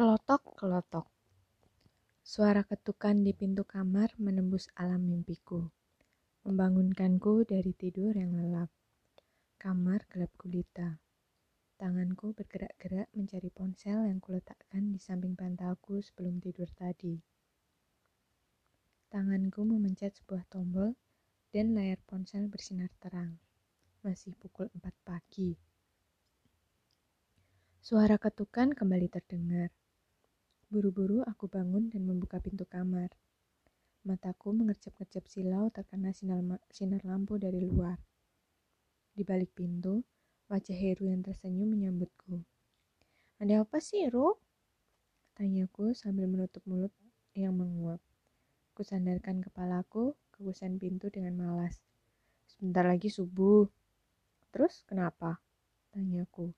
Kelotok-kelotok. 0.00 1.04
Suara 2.24 2.64
ketukan 2.64 3.20
di 3.20 3.36
pintu 3.36 3.68
kamar 3.68 4.16
menembus 4.16 4.72
alam 4.72 5.04
mimpiku. 5.04 5.68
Membangunkanku 6.48 7.44
dari 7.44 7.76
tidur 7.76 8.16
yang 8.16 8.32
lelap. 8.32 8.72
Kamar 9.60 10.08
gelap 10.08 10.32
gulita. 10.40 10.96
Tanganku 11.76 12.32
bergerak-gerak 12.32 13.12
mencari 13.12 13.52
ponsel 13.52 14.08
yang 14.08 14.24
kuletakkan 14.24 14.88
di 14.88 14.96
samping 14.96 15.36
bantalku 15.36 16.00
sebelum 16.00 16.40
tidur 16.40 16.72
tadi. 16.72 17.20
Tanganku 19.12 19.68
memencet 19.68 20.16
sebuah 20.16 20.48
tombol 20.48 20.96
dan 21.52 21.76
layar 21.76 22.00
ponsel 22.08 22.48
bersinar 22.48 22.88
terang. 23.04 23.36
Masih 24.00 24.32
pukul 24.40 24.72
4 24.72 24.80
pagi. 25.04 25.60
Suara 27.84 28.16
ketukan 28.16 28.72
kembali 28.72 29.12
terdengar. 29.12 29.68
Buru-buru 30.70 31.26
aku 31.26 31.50
bangun 31.50 31.90
dan 31.90 32.06
membuka 32.06 32.38
pintu 32.38 32.62
kamar. 32.62 33.10
Mataku 34.06 34.54
mengerjap-ngerjap 34.54 35.26
silau 35.26 35.66
terkena 35.74 36.14
sinar, 36.14 36.62
sinar 36.70 37.02
lampu 37.02 37.42
dari 37.42 37.58
luar. 37.58 37.98
Di 39.10 39.26
balik 39.26 39.50
pintu, 39.50 40.06
wajah 40.46 40.78
Heru 40.78 41.10
yang 41.10 41.26
tersenyum 41.26 41.74
menyambutku. 41.74 42.46
Ada 43.42 43.66
apa 43.66 43.82
sih, 43.82 44.06
Ru? 44.14 44.38
Tanyaku 45.34 45.90
sambil 45.90 46.30
menutup 46.30 46.62
mulut 46.70 46.94
yang 47.34 47.58
menguap. 47.58 47.98
Kusandarkan 48.70 49.42
kepalaku 49.42 50.14
ke 50.30 50.38
kusen 50.38 50.78
pintu 50.78 51.10
dengan 51.10 51.34
malas. 51.34 51.82
Sebentar 52.46 52.86
lagi 52.86 53.10
subuh. 53.10 53.66
Terus 54.54 54.86
kenapa? 54.86 55.42
Tanyaku. 55.90 56.54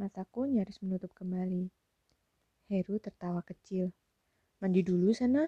Mataku 0.00 0.48
nyaris 0.48 0.80
menutup 0.80 1.12
kembali. 1.12 1.83
Heru 2.72 2.96
tertawa 2.96 3.44
kecil. 3.44 3.92
Mandi 4.64 4.80
dulu 4.80 5.12
sana. 5.12 5.44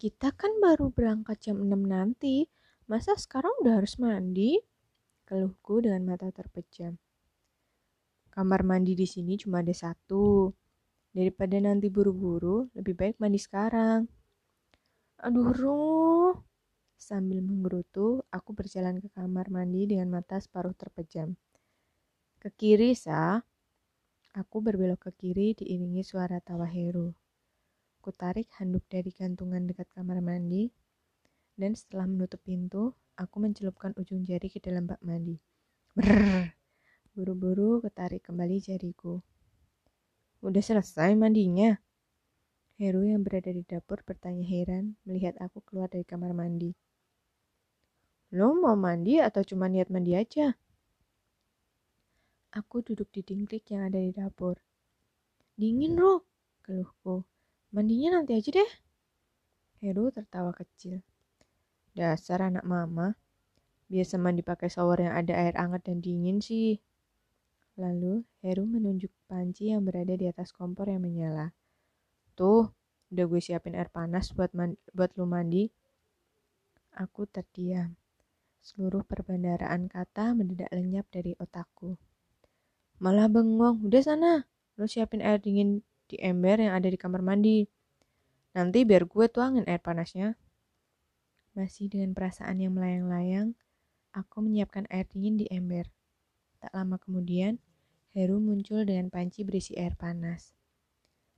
Kita 0.00 0.34
kan 0.34 0.58
baru 0.58 0.90
berangkat 0.90 1.38
jam 1.44 1.62
6 1.62 1.86
nanti. 1.86 2.48
Masa 2.90 3.14
sekarang 3.14 3.52
udah 3.62 3.78
harus 3.78 4.00
mandi? 4.00 4.58
Keluhku 5.28 5.84
dengan 5.84 6.02
mata 6.08 6.32
terpejam. 6.32 6.98
Kamar 8.32 8.64
mandi 8.64 8.96
di 8.96 9.06
sini 9.06 9.36
cuma 9.38 9.60
ada 9.60 9.70
satu. 9.70 10.50
Daripada 11.12 11.60
nanti 11.60 11.92
buru-buru, 11.92 12.72
lebih 12.72 12.96
baik 12.96 13.20
mandi 13.20 13.36
sekarang. 13.36 14.08
Aduh, 15.20 15.52
Ruh. 15.52 16.51
Sambil 17.02 17.42
menggerutu, 17.42 18.22
aku 18.30 18.54
berjalan 18.54 19.02
ke 19.02 19.10
kamar 19.10 19.50
mandi 19.50 19.90
dengan 19.90 20.06
mata 20.06 20.38
separuh 20.38 20.70
terpejam. 20.70 21.34
Ke 22.38 22.54
kiri, 22.54 22.94
Sa. 22.94 23.42
Aku 24.38 24.62
berbelok 24.62 25.10
ke 25.10 25.12
kiri 25.18 25.58
diiringi 25.58 26.06
suara 26.06 26.38
tawa 26.38 26.62
Heru. 26.70 27.10
Kutarik 27.98 28.54
handuk 28.54 28.86
dari 28.86 29.10
gantungan 29.10 29.66
dekat 29.66 29.90
kamar 29.90 30.22
mandi, 30.22 30.70
dan 31.58 31.74
setelah 31.74 32.06
menutup 32.06 32.38
pintu, 32.46 32.94
aku 33.18 33.36
mencelupkan 33.42 33.98
ujung 33.98 34.22
jari 34.22 34.46
ke 34.46 34.62
dalam 34.62 34.86
bak 34.86 35.02
mandi. 35.02 35.42
Brrr. 35.98 36.54
Buru-buru 37.18 37.82
ketarik 37.82 38.22
kembali 38.30 38.62
jariku. 38.62 39.18
Udah 40.38 40.62
selesai 40.62 41.18
mandinya? 41.18 41.82
Heru 42.78 43.02
yang 43.02 43.26
berada 43.26 43.50
di 43.50 43.66
dapur 43.66 44.06
bertanya 44.06 44.46
heran 44.46 44.94
melihat 45.02 45.34
aku 45.42 45.66
keluar 45.66 45.90
dari 45.90 46.06
kamar 46.06 46.30
mandi. 46.30 46.78
Lo 48.32 48.56
mau 48.56 48.72
mandi 48.72 49.20
atau 49.20 49.44
cuma 49.44 49.68
niat 49.68 49.92
mandi 49.92 50.16
aja? 50.16 50.56
Aku 52.56 52.80
duduk 52.80 53.12
di 53.12 53.20
dingklik 53.20 53.68
yang 53.68 53.92
ada 53.92 54.00
di 54.00 54.08
dapur. 54.08 54.56
Dingin, 55.52 56.00
Ro, 56.00 56.24
keluhku. 56.64 57.28
Mandinya 57.76 58.16
nanti 58.16 58.32
aja 58.32 58.48
deh. 58.56 58.72
Heru 59.84 60.08
tertawa 60.08 60.56
kecil. 60.56 61.04
Dasar 61.92 62.48
anak 62.48 62.64
mama. 62.64 63.12
Biasa 63.92 64.16
mandi 64.16 64.40
pakai 64.40 64.72
shower 64.72 65.04
yang 65.04 65.12
ada 65.12 65.36
air 65.36 65.52
hangat 65.52 65.92
dan 65.92 66.00
dingin 66.00 66.40
sih. 66.40 66.80
Lalu 67.76 68.24
Heru 68.40 68.64
menunjuk 68.64 69.12
panci 69.28 69.76
yang 69.76 69.84
berada 69.84 70.16
di 70.16 70.24
atas 70.24 70.56
kompor 70.56 70.88
yang 70.88 71.04
menyala. 71.04 71.52
Tuh, 72.32 72.72
udah 73.12 73.24
gue 73.28 73.40
siapin 73.44 73.76
air 73.76 73.92
panas 73.92 74.32
buat 74.32 74.56
buat 74.96 75.12
lu 75.20 75.28
mandi. 75.28 75.68
Aku 76.96 77.28
terdiam. 77.28 78.01
Seluruh 78.62 79.02
perbendaraan 79.02 79.90
kata 79.90 80.38
mendadak 80.38 80.70
lenyap 80.70 81.10
dari 81.10 81.34
otakku. 81.34 81.98
Malah 83.02 83.26
bengong, 83.26 83.82
udah 83.82 84.02
sana, 84.06 84.46
lo 84.78 84.86
siapin 84.86 85.18
air 85.18 85.42
dingin 85.42 85.82
di 86.06 86.14
ember 86.22 86.62
yang 86.62 86.78
ada 86.78 86.86
di 86.86 86.94
kamar 86.94 87.26
mandi. 87.26 87.66
Nanti 88.54 88.86
biar 88.86 89.10
gue 89.10 89.26
tuangin 89.26 89.66
air 89.66 89.82
panasnya. 89.82 90.38
Masih 91.58 91.90
dengan 91.90 92.14
perasaan 92.14 92.62
yang 92.62 92.78
melayang-layang, 92.78 93.58
aku 94.14 94.46
menyiapkan 94.46 94.86
air 94.94 95.10
dingin 95.10 95.42
di 95.42 95.50
ember. 95.50 95.90
Tak 96.62 96.70
lama 96.70 97.02
kemudian, 97.02 97.58
Heru 98.14 98.38
muncul 98.38 98.86
dengan 98.86 99.10
panci 99.10 99.42
berisi 99.42 99.74
air 99.74 99.98
panas. 99.98 100.54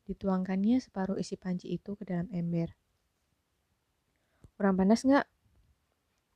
Dituangkannya 0.05 0.83
separuh 0.83 1.17
isi 1.17 1.41
panci 1.41 1.73
itu 1.73 1.97
ke 1.97 2.05
dalam 2.05 2.29
ember. 2.35 2.77
Kurang 4.59 4.77
panas 4.77 5.07
nggak? 5.07 5.34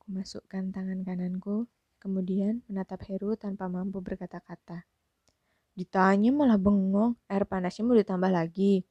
Kumasukkan 0.08 0.72
tangan 0.72 1.04
kananku, 1.04 1.68
kemudian 2.00 2.64
menatap 2.64 3.04
Heru 3.12 3.36
tanpa 3.36 3.68
mampu 3.68 4.00
berkata-kata. 4.00 4.88
Ditanya 5.76 6.32
malah 6.32 6.56
bengong, 6.56 7.12
air 7.28 7.44
panasnya 7.44 7.84
mau 7.84 7.92
ditambah 7.92 8.32
lagi. 8.32 8.88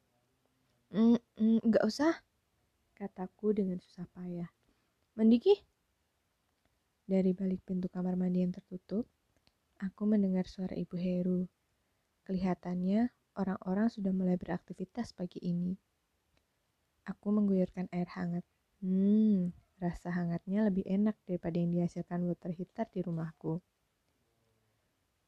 Mm, 0.93 1.17
mm, 1.17 1.73
gak 1.73 1.89
usah, 1.89 2.13
kataku 2.93 3.49
dengan 3.49 3.81
susah 3.81 4.05
payah. 4.13 4.45
Mendiki? 5.17 5.57
Dari 7.09 7.33
balik 7.33 7.65
pintu 7.65 7.89
kamar 7.89 8.13
mandi 8.13 8.45
yang 8.45 8.53
tertutup, 8.53 9.09
aku 9.81 10.05
mendengar 10.05 10.45
suara 10.45 10.77
ibu 10.77 11.01
Heru. 11.01 11.49
Kelihatannya 12.29 13.09
orang-orang 13.41 13.89
sudah 13.89 14.13
mulai 14.13 14.37
beraktivitas 14.37 15.17
pagi 15.17 15.41
ini. 15.41 15.73
Aku 17.09 17.33
mengguyurkan 17.33 17.89
air 17.89 18.05
hangat. 18.13 18.45
Hmm, 18.85 19.49
Rasa 19.77 20.09
hangatnya 20.09 20.65
lebih 20.65 20.81
enak 20.89 21.13
daripada 21.29 21.61
yang 21.61 21.69
dihasilkan 21.69 22.25
water 22.25 22.49
heater 22.49 22.89
di 22.89 23.05
rumahku. 23.05 23.61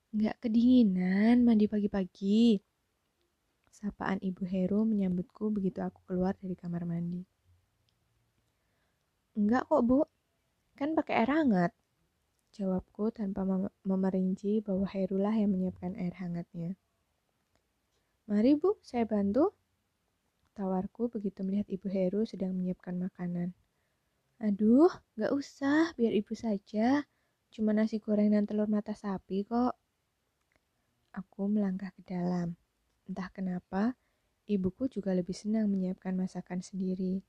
Nggak 0.10 0.42
kedinginan 0.42 1.46
mandi 1.46 1.70
pagi-pagi. 1.70 2.58
Sapaan 3.70 4.18
Ibu 4.26 4.44
Heru 4.50 4.82
menyambutku 4.90 5.54
begitu 5.54 5.86
aku 5.86 6.02
keluar 6.10 6.34
dari 6.42 6.58
kamar 6.58 6.84
mandi. 6.90 7.22
Enggak 9.38 9.70
kok, 9.70 9.86
Bu. 9.86 10.02
Kan 10.74 10.98
pakai 10.98 11.14
air 11.22 11.30
hangat. 11.30 11.72
Jawabku 12.58 13.14
tanpa 13.14 13.46
mem 13.46 13.70
memerinci 13.86 14.66
bahwa 14.66 14.90
Herulah 14.90 15.31
yang 15.38 15.54
menyiapkan 15.54 15.94
air 15.94 16.18
hangatnya. 16.18 16.74
Mari, 18.26 18.58
Bu, 18.58 18.81
saya 18.81 19.06
bantu. 19.06 19.54
Tawarku 20.58 21.14
begitu 21.14 21.46
melihat 21.46 21.70
Ibu 21.70 21.88
Heru 21.88 22.26
sedang 22.26 22.58
menyiapkan 22.58 22.98
makanan. 22.98 23.54
Aduh, 24.40 24.88
gak 25.20 25.36
usah, 25.36 25.92
biar 26.00 26.16
ibu 26.16 26.32
saja. 26.32 27.04
Cuma 27.52 27.76
nasi 27.76 28.00
goreng 28.00 28.32
dan 28.32 28.48
telur 28.48 28.72
mata 28.72 28.96
sapi 28.96 29.44
kok. 29.44 29.76
Aku 31.12 31.52
melangkah 31.52 31.92
ke 31.92 32.02
dalam. 32.08 32.56
Entah 33.04 33.28
kenapa, 33.36 34.00
ibuku 34.48 34.88
juga 34.88 35.12
lebih 35.12 35.36
senang 35.36 35.68
menyiapkan 35.68 36.16
masakan 36.16 36.64
sendiri. 36.64 37.20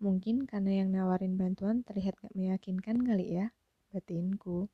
Mungkin 0.00 0.48
karena 0.48 0.80
yang 0.80 0.96
nawarin 0.96 1.36
bantuan 1.36 1.84
terlihat 1.84 2.16
gak 2.16 2.32
meyakinkan 2.32 3.04
kali 3.04 3.36
ya, 3.36 3.52
batinku. 3.92 4.72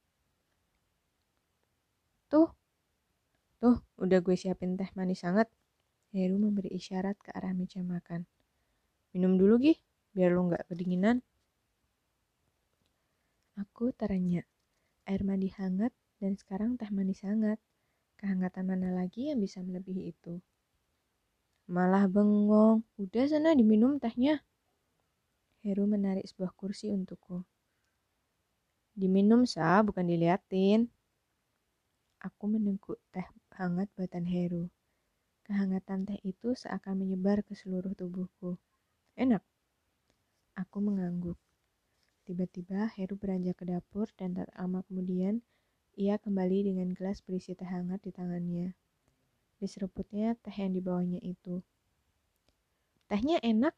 Tuh, 2.31 2.55
tuh 3.59 3.82
udah 3.99 4.19
gue 4.23 4.37
siapin 4.38 4.79
teh 4.79 4.94
manis 4.94 5.27
sangat. 5.27 5.50
Heru 6.15 6.38
memberi 6.38 6.71
isyarat 6.71 7.19
ke 7.19 7.35
arah 7.35 7.50
meja 7.50 7.82
makan. 7.82 8.31
Minum 9.11 9.35
dulu 9.35 9.59
gih, 9.59 9.79
biar 10.15 10.31
lo 10.38 10.47
gak 10.55 10.71
kedinginan. 10.71 11.19
Aku 13.58 13.90
terenyah. 13.90 14.46
Air 15.02 15.26
mandi 15.26 15.50
hangat 15.50 15.90
dan 16.22 16.38
sekarang 16.38 16.78
teh 16.78 16.87
manis 16.94 17.26
hangat. 17.26 17.58
Kehangatan 18.14 18.70
mana 18.70 18.94
lagi 18.94 19.34
yang 19.34 19.43
bisa 19.43 19.58
melebihi 19.66 20.14
itu? 20.14 20.38
Malah 21.66 22.06
bengong. 22.06 22.87
Udah 23.02 23.26
sana 23.26 23.58
diminum 23.58 23.99
tehnya. 23.99 24.46
Heru 25.66 25.90
menarik 25.90 26.22
sebuah 26.22 26.55
kursi 26.55 26.94
untukku. 26.94 27.43
Diminum 28.94 29.43
sah, 29.43 29.82
bukan 29.82 30.06
diliatin. 30.06 30.87
Aku 32.22 32.46
meneguk 32.46 32.99
teh 33.10 33.26
hangat 33.58 33.90
buatan 33.99 34.22
Heru. 34.26 34.70
Kehangatan 35.43 36.06
teh 36.06 36.19
itu 36.22 36.55
seakan 36.55 37.02
menyebar 37.02 37.43
ke 37.43 37.58
seluruh 37.58 37.90
tubuhku. 37.99 38.55
Enak. 39.19 39.43
Aku 40.55 40.78
mengangguk. 40.78 41.38
Tiba-tiba 42.29 42.93
Heru 42.93 43.17
beranjak 43.17 43.57
ke 43.57 43.65
dapur 43.65 44.05
dan 44.21 44.37
tak 44.37 44.53
lama 44.53 44.85
kemudian 44.85 45.41
Ia 45.97 46.21
kembali 46.21 46.69
dengan 46.69 46.93
gelas 46.93 47.25
berisi 47.25 47.57
teh 47.57 47.65
hangat 47.65 48.05
di 48.05 48.13
tangannya. 48.13 48.77
Diseruputnya 49.57 50.37
teh 50.37 50.53
yang 50.53 50.77
dibawanya 50.77 51.25
itu. 51.25 51.65
Tehnya 53.09 53.41
enak, 53.41 53.73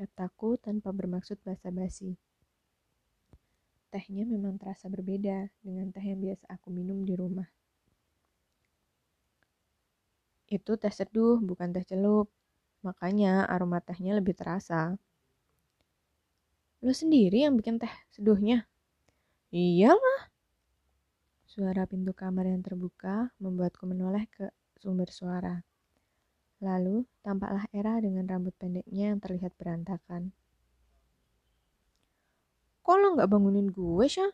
kataku 0.00 0.56
tanpa 0.56 0.96
bermaksud 0.96 1.36
basa-basi. 1.44 2.16
Tehnya 3.92 4.24
memang 4.24 4.56
terasa 4.56 4.88
berbeda 4.88 5.52
dengan 5.60 5.92
teh 5.92 6.00
yang 6.00 6.24
biasa 6.24 6.48
aku 6.48 6.72
minum 6.72 7.04
di 7.04 7.20
rumah. 7.20 7.52
Itu 10.48 10.80
teh 10.80 10.88
seduh, 10.88 11.36
bukan 11.44 11.76
teh 11.76 11.84
celup. 11.84 12.32
Makanya 12.80 13.44
aroma 13.44 13.84
tehnya 13.84 14.16
lebih 14.16 14.32
terasa. 14.32 14.96
Lo 16.78 16.94
sendiri 16.94 17.42
yang 17.42 17.58
bikin 17.58 17.82
teh 17.82 17.90
seduhnya? 18.14 18.70
Iyalah. 19.50 20.30
Suara 21.42 21.90
pintu 21.90 22.14
kamar 22.14 22.46
yang 22.46 22.62
terbuka 22.62 23.34
membuatku 23.42 23.82
menoleh 23.82 24.30
ke 24.30 24.46
sumber 24.78 25.10
suara. 25.10 25.66
Lalu 26.62 27.02
tampaklah 27.26 27.66
Era 27.74 27.98
dengan 27.98 28.30
rambut 28.30 28.54
pendeknya 28.54 29.10
yang 29.10 29.18
terlihat 29.18 29.58
berantakan. 29.58 30.30
Kok 32.86 32.96
lo 32.96 33.06
nggak 33.18 33.30
bangunin 33.30 33.74
gue, 33.74 34.06
Syah? 34.06 34.30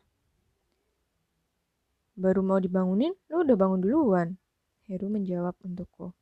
Baru 2.14 2.44
mau 2.44 2.60
dibangunin, 2.60 3.10
lo 3.32 3.40
udah 3.40 3.56
bangun 3.56 3.80
duluan. 3.80 4.28
Heru 4.84 5.08
menjawab 5.08 5.56
untukku. 5.64 6.12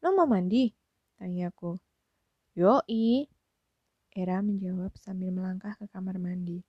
Lo 0.00 0.08
mau 0.14 0.30
mandi? 0.30 0.70
Tanyaku. 1.18 1.74
Yoi. 2.54 3.35
Era 4.16 4.40
menjawab 4.40 4.96
sambil 4.96 5.28
melangkah 5.28 5.76
ke 5.76 5.84
kamar 5.92 6.16
mandi. 6.16 6.64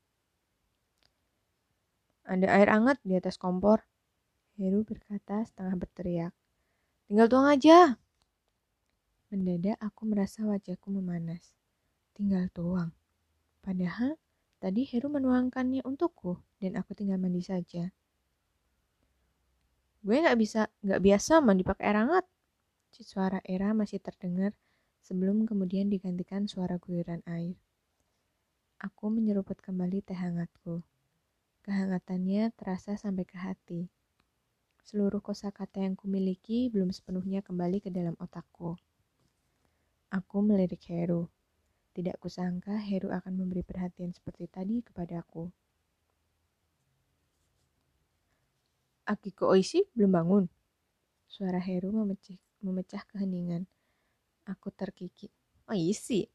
Ada 2.27 2.59
air 2.59 2.67
hangat 2.67 2.99
di 3.07 3.15
atas 3.15 3.39
kompor. 3.39 3.87
Heru 4.59 4.83
berkata 4.83 5.47
setengah 5.47 5.79
berteriak. 5.79 6.35
Tinggal 7.07 7.31
tuang 7.31 7.47
aja. 7.47 7.95
Mendadak 9.31 9.79
aku 9.79 10.03
merasa 10.11 10.43
wajahku 10.43 10.91
memanas. 10.91 11.55
Tinggal 12.11 12.51
tuang. 12.51 12.91
Padahal 13.63 14.19
tadi 14.59 14.83
Heru 14.83 15.07
menuangkannya 15.07 15.87
untukku 15.87 16.35
dan 16.59 16.75
aku 16.75 16.99
tinggal 16.99 17.15
mandi 17.15 17.39
saja. 17.39 17.95
Gue 20.03 20.19
nggak 20.19 20.35
bisa, 20.35 20.67
nggak 20.83 20.99
biasa 20.99 21.39
mandi 21.39 21.63
pakai 21.63 21.85
air 21.87 21.99
hangat. 22.03 22.25
Suara 22.91 23.39
Era 23.47 23.71
masih 23.71 24.03
terdengar 24.03 24.51
sebelum 25.07 25.47
kemudian 25.47 25.87
digantikan 25.87 26.51
suara 26.51 26.75
guyuran 26.75 27.23
air. 27.23 27.55
Aku 28.83 29.07
menyeruput 29.07 29.55
kembali 29.63 30.03
teh 30.03 30.19
hangatku. 30.19 30.83
Kehangatannya 31.63 32.51
terasa 32.59 32.99
sampai 32.99 33.23
ke 33.23 33.39
hati. 33.39 33.87
Seluruh 34.83 35.23
kosakata 35.23 35.79
yang 35.79 35.95
kumiliki 35.95 36.67
belum 36.67 36.91
sepenuhnya 36.91 37.39
kembali 37.39 37.79
ke 37.79 37.87
dalam 37.87 38.19
otakku. 38.19 38.75
Aku 40.11 40.43
melirik 40.43 40.83
Heru. 40.91 41.31
Tidak 41.95 42.19
kusangka 42.19 42.75
Heru 42.75 43.07
akan 43.15 43.31
memberi 43.31 43.63
perhatian 43.63 44.11
seperti 44.11 44.51
tadi 44.51 44.83
kepadaku. 44.83 45.47
Akiko 49.07 49.55
Oishi 49.55 49.87
belum 49.95 50.11
bangun. 50.11 50.43
Suara 51.31 51.63
Heru 51.63 51.95
memecah, 51.95 52.35
memecah 52.59 53.03
keheningan. 53.07 53.67
Aku 54.47 54.71
terkikik. 54.71 55.29
Oishi? 55.67 56.31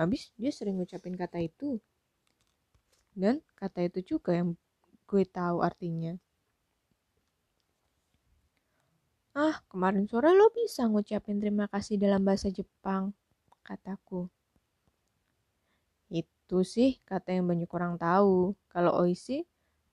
Habis 0.00 0.32
dia 0.40 0.48
sering 0.48 0.80
ngucapin 0.80 1.12
kata 1.12 1.38
itu. 1.44 1.76
Dan 3.12 3.44
kata 3.54 3.84
itu 3.84 4.16
juga 4.16 4.32
yang 4.34 4.56
gue 5.04 5.24
tahu 5.28 5.60
artinya. 5.60 6.16
Ah, 9.34 9.60
kemarin 9.68 10.06
sore 10.08 10.30
lo 10.32 10.48
bisa 10.54 10.86
ngucapin 10.86 11.42
terima 11.42 11.66
kasih 11.68 11.98
dalam 11.98 12.22
bahasa 12.22 12.48
Jepang, 12.48 13.10
kataku. 13.66 14.30
Itu 16.08 16.62
sih 16.62 17.02
kata 17.02 17.34
yang 17.36 17.50
banyak 17.50 17.68
orang 17.68 17.98
tahu. 17.98 18.54
Kalau 18.70 18.94
oishi, 18.96 19.42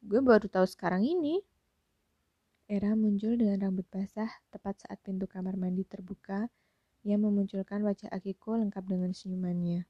gue 0.05 0.21
baru 0.23 0.45
tahu 0.45 0.65
sekarang 0.69 1.03
ini. 1.03 1.41
Era 2.71 2.95
muncul 2.95 3.35
dengan 3.35 3.67
rambut 3.67 3.83
basah 3.91 4.31
tepat 4.47 4.85
saat 4.85 5.01
pintu 5.03 5.27
kamar 5.27 5.59
mandi 5.59 5.83
terbuka 5.83 6.47
yang 7.01 7.25
memunculkan 7.25 7.81
wajah 7.81 8.09
Akiko 8.13 8.57
lengkap 8.57 8.83
dengan 8.85 9.11
senyumannya. 9.13 9.85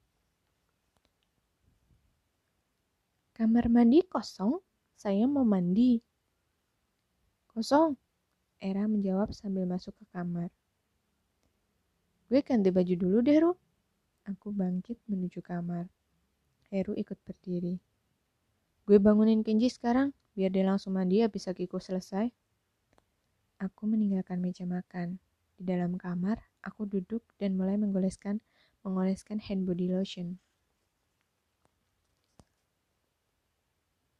Kamar 3.36 3.68
mandi 3.68 4.06
kosong, 4.06 4.62
saya 4.94 5.26
mau 5.26 5.44
mandi. 5.44 5.98
Kosong, 7.52 7.98
Era 8.62 8.86
menjawab 8.86 9.34
sambil 9.34 9.66
masuk 9.66 9.98
ke 9.98 10.06
kamar. 10.14 10.54
Gue 12.30 12.46
ganti 12.46 12.70
baju 12.70 12.94
dulu 12.94 13.18
deh, 13.26 13.42
Ru. 13.42 13.52
Aku 14.30 14.54
bangkit 14.54 15.02
menuju 15.10 15.42
kamar. 15.42 15.90
Heru 16.70 16.94
ikut 16.94 17.18
berdiri. 17.26 17.82
Gue 18.86 19.02
bangunin 19.02 19.42
Kenji 19.42 19.68
sekarang, 19.74 20.14
biar 20.38 20.54
dia 20.54 20.62
langsung 20.62 20.94
mandi 20.94 21.26
habis 21.26 21.50
Akiko 21.50 21.82
selesai. 21.82 22.30
Aku 23.58 23.90
meninggalkan 23.90 24.38
meja 24.38 24.70
makan. 24.70 25.18
Di 25.62 25.70
dalam 25.70 25.94
kamar, 25.94 26.42
aku 26.66 26.90
duduk 26.90 27.22
dan 27.38 27.54
mulai 27.54 27.78
menggoleskan 27.78 28.42
mengoleskan 28.82 29.38
hand 29.38 29.70
body 29.70 29.94
lotion. 29.94 30.42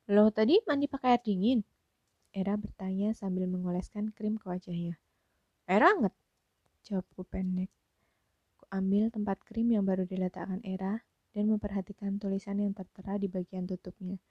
Lo 0.06 0.30
tadi 0.30 0.62
mandi 0.70 0.86
pakai 0.86 1.18
air 1.18 1.22
dingin? 1.26 1.66
Era 2.30 2.62
bertanya 2.62 3.18
sambil 3.18 3.50
mengoleskan 3.50 4.14
krim 4.14 4.38
ke 4.38 4.54
wajahnya. 4.54 5.02
Era 5.66 5.90
anget? 5.90 6.14
Jawabku 6.86 7.26
pendek. 7.26 7.74
Ku 8.62 8.70
ambil 8.70 9.10
tempat 9.10 9.42
krim 9.42 9.74
yang 9.74 9.82
baru 9.82 10.06
diletakkan 10.06 10.62
Era 10.62 11.02
dan 11.34 11.50
memperhatikan 11.50 12.22
tulisan 12.22 12.62
yang 12.62 12.78
tertera 12.78 13.18
di 13.18 13.26
bagian 13.26 13.66
tutupnya. 13.66 14.22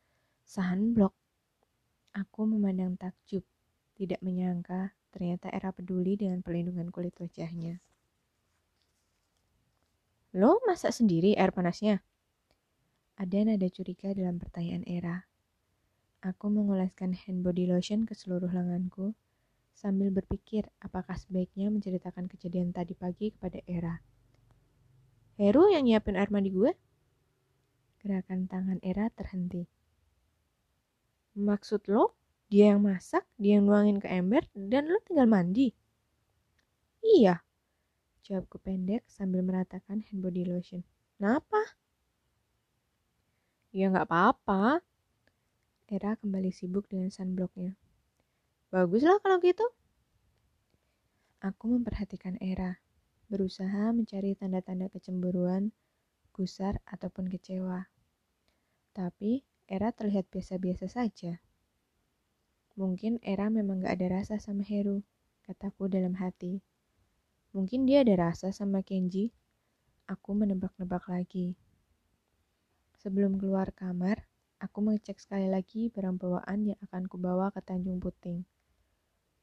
Sunblock. 0.46 1.10
Aku 2.14 2.46
memandang 2.46 2.94
takjub, 2.94 3.42
tidak 3.98 4.22
menyangka 4.22 4.94
ternyata 5.10 5.50
Era 5.50 5.74
peduli 5.74 6.14
dengan 6.14 6.42
perlindungan 6.42 6.88
kulit 6.94 7.14
wajahnya. 7.18 7.82
Lo 10.38 10.62
masak 10.62 10.94
sendiri 10.94 11.34
air 11.34 11.50
panasnya? 11.50 12.06
Ada 13.18 13.44
nada 13.44 13.66
curiga 13.66 14.14
dalam 14.14 14.38
pertanyaan 14.38 14.86
Era. 14.86 15.26
Aku 16.22 16.48
mengoleskan 16.52 17.12
hand 17.12 17.42
body 17.42 17.66
lotion 17.66 18.06
ke 18.06 18.14
seluruh 18.14 18.48
lenganku 18.48 19.12
sambil 19.74 20.12
berpikir 20.12 20.68
apakah 20.84 21.16
sebaiknya 21.16 21.72
menceritakan 21.72 22.28
kejadian 22.28 22.70
tadi 22.70 22.92
pagi 22.92 23.32
kepada 23.32 23.58
Era. 23.64 23.98
Heru 25.40 25.72
yang 25.72 25.88
nyiapin 25.88 26.20
air 26.20 26.28
mandi 26.28 26.52
gue? 26.52 26.76
Gerakan 28.04 28.44
tangan 28.44 28.78
Era 28.84 29.08
terhenti. 29.08 29.64
Maksud 31.40 31.88
lo, 31.88 32.19
dia 32.50 32.74
yang 32.74 32.82
masak, 32.82 33.22
dia 33.38 33.56
yang 33.56 33.70
nuangin 33.70 34.02
ke 34.02 34.10
ember, 34.10 34.42
dan 34.52 34.90
lo 34.90 34.98
tinggal 35.06 35.30
mandi? 35.30 35.70
Iya, 37.00 37.40
jawabku 38.26 38.58
pendek 38.58 39.06
sambil 39.06 39.46
meratakan 39.46 40.02
hand 40.02 40.20
body 40.20 40.44
lotion. 40.44 40.82
Kenapa? 41.16 41.62
Ya 43.70 43.86
nggak 43.86 44.10
apa-apa, 44.10 44.82
Era 45.90 46.14
kembali 46.14 46.54
sibuk 46.54 46.86
dengan 46.86 47.10
sunblocknya. 47.10 47.74
Baguslah 48.70 49.18
kalau 49.18 49.42
gitu. 49.42 49.66
Aku 51.42 51.66
memperhatikan 51.66 52.38
Era, 52.38 52.78
berusaha 53.26 53.90
mencari 53.90 54.38
tanda-tanda 54.38 54.86
kecemburuan, 54.86 55.74
gusar, 56.30 56.78
ataupun 56.86 57.26
kecewa. 57.26 57.90
Tapi 58.94 59.42
Era 59.66 59.90
terlihat 59.90 60.30
biasa-biasa 60.30 60.86
saja. 60.86 61.42
Mungkin 62.80 63.20
Era 63.20 63.52
memang 63.52 63.84
gak 63.84 64.00
ada 64.00 64.24
rasa 64.24 64.40
sama 64.40 64.64
Heru, 64.64 65.04
kataku 65.44 65.92
dalam 65.92 66.16
hati. 66.16 66.64
Mungkin 67.52 67.84
dia 67.84 68.00
ada 68.00 68.32
rasa 68.32 68.56
sama 68.56 68.80
Kenji. 68.80 69.36
Aku 70.08 70.32
menebak-nebak 70.32 71.04
lagi. 71.12 71.60
Sebelum 72.96 73.36
keluar 73.36 73.68
kamar, 73.76 74.24
Aku 74.60 74.84
mengecek 74.84 75.16
sekali 75.16 75.48
lagi 75.48 75.88
barang 75.88 76.20
bawaan 76.20 76.68
yang 76.68 76.78
akan 76.84 77.08
kubawa 77.08 77.48
ke 77.48 77.64
Tanjung 77.64 77.96
Puting. 77.96 78.44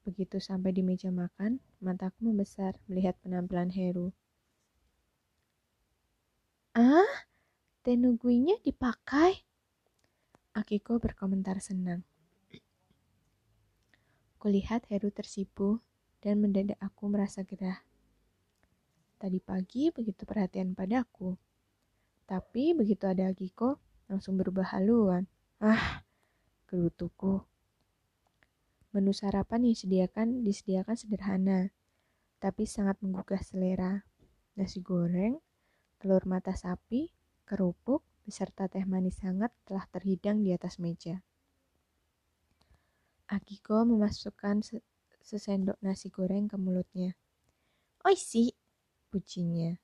Begitu 0.06 0.38
sampai 0.38 0.70
di 0.70 0.86
meja 0.86 1.10
makan, 1.10 1.58
mataku 1.82 2.30
membesar 2.30 2.78
melihat 2.86 3.18
penampilan 3.18 3.74
Heru. 3.74 4.14
Ah, 6.70 7.26
tenuguinya 7.82 8.62
dipakai? 8.62 9.42
Akiko 10.54 11.02
berkomentar 11.02 11.58
senang. 11.58 12.06
Kulihat 14.38 14.86
Heru 14.86 15.10
tersipu 15.10 15.82
dan 16.22 16.38
mendadak 16.38 16.78
aku 16.78 17.10
merasa 17.10 17.42
gerah. 17.42 17.82
Tadi 19.18 19.42
pagi 19.42 19.90
begitu 19.90 20.22
perhatian 20.22 20.78
padaku. 20.78 21.34
Tapi 22.22 22.70
begitu 22.70 23.10
ada 23.10 23.34
Akiko, 23.34 23.82
langsung 24.06 24.38
berubah 24.38 24.78
haluan. 24.78 25.26
Ah, 25.58 26.06
gerutuku. 26.70 27.42
Menu 28.94 29.10
sarapan 29.10 29.66
yang 29.66 29.74
disediakan 29.74 30.28
disediakan 30.46 30.94
sederhana, 30.94 31.60
tapi 32.38 32.62
sangat 32.62 32.94
menggugah 33.02 33.42
selera. 33.42 34.06
Nasi 34.54 34.78
goreng, 34.78 35.42
telur 35.98 36.22
mata 36.30 36.54
sapi, 36.54 37.10
kerupuk, 37.42 38.06
beserta 38.22 38.70
teh 38.70 38.86
manis 38.86 39.18
hangat 39.26 39.50
telah 39.66 39.82
terhidang 39.90 40.46
di 40.46 40.54
atas 40.54 40.78
meja. 40.78 41.26
Akiko 43.28 43.84
memasukkan 43.84 44.64
sesendok 45.20 45.76
nasi 45.84 46.08
goreng 46.08 46.48
ke 46.48 46.56
mulutnya. 46.56 47.12
Oishi, 48.08 48.56
pujinya. 49.12 49.76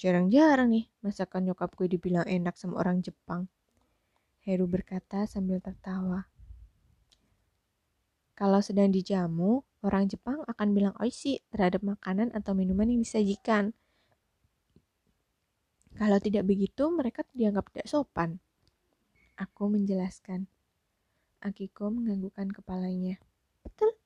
Jarang-jarang 0.00 0.72
nih 0.72 0.88
masakan 1.04 1.52
nyokap 1.52 1.76
gue 1.76 1.84
dibilang 1.84 2.24
enak 2.24 2.56
sama 2.56 2.80
orang 2.80 3.04
Jepang. 3.04 3.52
Heru 4.40 4.64
berkata 4.64 5.28
sambil 5.28 5.60
tertawa. 5.60 6.24
Kalau 8.32 8.64
sedang 8.64 8.88
dijamu, 8.88 9.60
orang 9.84 10.08
Jepang 10.08 10.40
akan 10.48 10.72
bilang 10.72 10.96
oishi 10.96 11.44
terhadap 11.52 11.84
makanan 11.84 12.32
atau 12.32 12.56
minuman 12.56 12.88
yang 12.88 13.04
disajikan. 13.04 13.76
Kalau 16.00 16.16
tidak 16.16 16.48
begitu, 16.48 16.88
mereka 16.88 17.20
dianggap 17.36 17.68
tidak 17.68 17.92
sopan. 17.92 18.40
Aku 19.36 19.68
menjelaskan. 19.68 20.48
Akiko 21.40 21.88
menganggukkan 21.88 22.52
kepalanya. 22.52 23.16
Betul. 23.64 23.96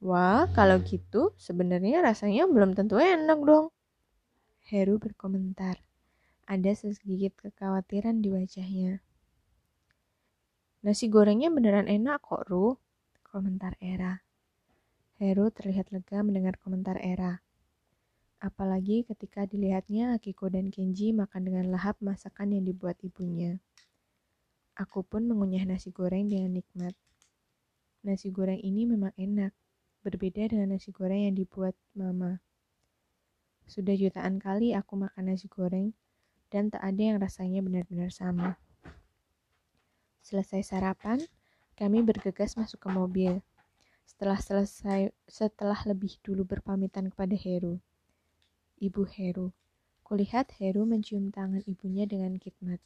Wah, 0.00 0.48
kalau 0.52 0.80
gitu 0.84 1.32
sebenarnya 1.40 2.04
rasanya 2.04 2.44
belum 2.48 2.76
tentu 2.76 3.00
enak 3.00 3.40
dong. 3.44 3.72
Heru 4.68 5.00
berkomentar. 5.00 5.80
Ada 6.44 6.76
sedikit 6.76 7.36
kekhawatiran 7.40 8.20
di 8.20 8.28
wajahnya. 8.32 9.00
Nasi 10.80 11.12
gorengnya 11.12 11.52
beneran 11.52 11.88
enak 11.88 12.24
kok, 12.24 12.48
Ru. 12.48 12.80
Komentar 13.20 13.76
Era. 13.80 14.24
Heru 15.20 15.52
terlihat 15.52 15.92
lega 15.92 16.24
mendengar 16.24 16.56
komentar 16.56 16.96
Era. 16.96 17.44
Apalagi 18.40 19.04
ketika 19.04 19.44
dilihatnya 19.44 20.16
Akiko 20.16 20.48
dan 20.48 20.72
Kenji 20.72 21.12
makan 21.12 21.44
dengan 21.44 21.68
lahap 21.68 22.00
masakan 22.00 22.56
yang 22.56 22.64
dibuat 22.64 22.96
ibunya. 23.04 23.60
Aku 24.80 25.04
pun 25.04 25.28
mengunyah 25.28 25.68
nasi 25.68 25.92
goreng 25.92 26.32
dengan 26.32 26.56
nikmat. 26.56 26.96
Nasi 28.00 28.32
goreng 28.32 28.56
ini 28.64 28.88
memang 28.88 29.12
enak, 29.20 29.52
berbeda 30.00 30.48
dengan 30.48 30.72
nasi 30.72 30.88
goreng 30.88 31.28
yang 31.28 31.36
dibuat 31.36 31.76
mama. 31.92 32.40
Sudah 33.68 33.92
jutaan 33.92 34.40
kali 34.40 34.72
aku 34.72 34.96
makan 34.96 35.28
nasi 35.28 35.52
goreng, 35.52 35.92
dan 36.48 36.72
tak 36.72 36.80
ada 36.80 37.02
yang 37.12 37.20
rasanya 37.20 37.60
benar-benar 37.60 38.08
sama. 38.08 38.56
Selesai 40.24 40.64
sarapan, 40.64 41.20
kami 41.76 42.00
bergegas 42.00 42.56
masuk 42.56 42.80
ke 42.80 42.88
mobil. 42.88 43.44
Setelah 44.08 44.40
selesai, 44.40 45.12
setelah 45.28 45.76
lebih 45.84 46.16
dulu 46.24 46.48
berpamitan 46.48 47.12
kepada 47.12 47.36
Heru. 47.36 47.84
Ibu 48.80 49.04
Heru. 49.12 49.52
Kulihat 50.08 50.56
Heru 50.56 50.88
mencium 50.88 51.28
tangan 51.28 51.60
ibunya 51.68 52.08
dengan 52.08 52.40
khidmat. 52.40 52.80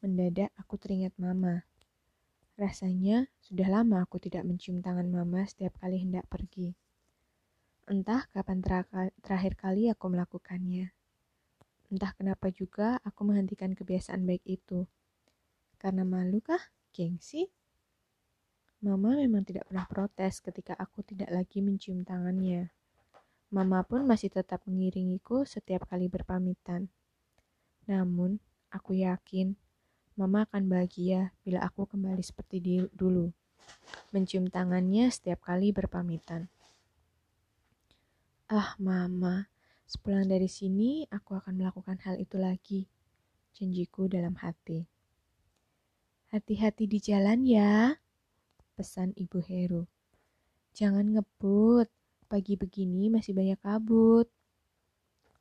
Mendadak 0.00 0.48
aku 0.56 0.80
teringat 0.80 1.12
mama. 1.20 1.68
Rasanya 2.56 3.28
sudah 3.44 3.68
lama 3.68 4.00
aku 4.00 4.16
tidak 4.16 4.48
mencium 4.48 4.80
tangan 4.80 5.04
mama 5.04 5.44
setiap 5.44 5.76
kali 5.76 6.00
hendak 6.00 6.24
pergi. 6.24 6.72
Entah 7.84 8.24
kapan 8.32 8.64
terakhir 9.20 9.60
kali 9.60 9.92
aku 9.92 10.08
melakukannya. 10.08 10.88
Entah 11.92 12.16
kenapa 12.16 12.48
juga 12.48 12.96
aku 13.04 13.28
menghentikan 13.28 13.76
kebiasaan 13.76 14.24
baik 14.24 14.40
itu. 14.48 14.88
Karena 15.76 16.08
malu 16.08 16.40
kah? 16.40 16.60
Gengsi? 16.96 17.52
Mama 18.80 19.12
memang 19.20 19.44
tidak 19.44 19.68
pernah 19.68 19.84
protes 19.84 20.40
ketika 20.40 20.72
aku 20.80 21.04
tidak 21.04 21.28
lagi 21.28 21.60
mencium 21.60 22.08
tangannya. 22.08 22.72
Mama 23.52 23.84
pun 23.84 24.08
masih 24.08 24.32
tetap 24.32 24.64
mengiringiku 24.64 25.44
setiap 25.44 25.84
kali 25.92 26.08
berpamitan. 26.08 26.88
Namun, 27.84 28.40
aku 28.72 28.96
yakin 28.96 29.60
Mama 30.20 30.44
akan 30.44 30.68
bahagia 30.68 31.32
bila 31.40 31.64
aku 31.64 31.88
kembali 31.88 32.20
seperti 32.20 32.60
dulu, 32.92 33.32
mencium 34.12 34.52
tangannya 34.52 35.08
setiap 35.08 35.48
kali 35.48 35.72
berpamitan. 35.72 36.52
Ah, 38.52 38.76
Mama, 38.76 39.48
sepulang 39.88 40.28
dari 40.28 40.44
sini 40.44 41.08
aku 41.08 41.40
akan 41.40 41.56
melakukan 41.56 41.96
hal 42.04 42.20
itu 42.20 42.36
lagi, 42.36 42.84
janjiku 43.56 44.12
dalam 44.12 44.36
hati. 44.36 44.84
Hati-hati 46.36 46.84
di 46.84 47.00
jalan 47.00 47.48
ya, 47.48 47.96
pesan 48.76 49.16
Ibu 49.16 49.40
Heru. 49.48 49.88
Jangan 50.76 51.16
ngebut, 51.16 51.88
pagi 52.28 52.60
begini 52.60 53.08
masih 53.08 53.32
banyak 53.32 53.56
kabut. 53.64 54.28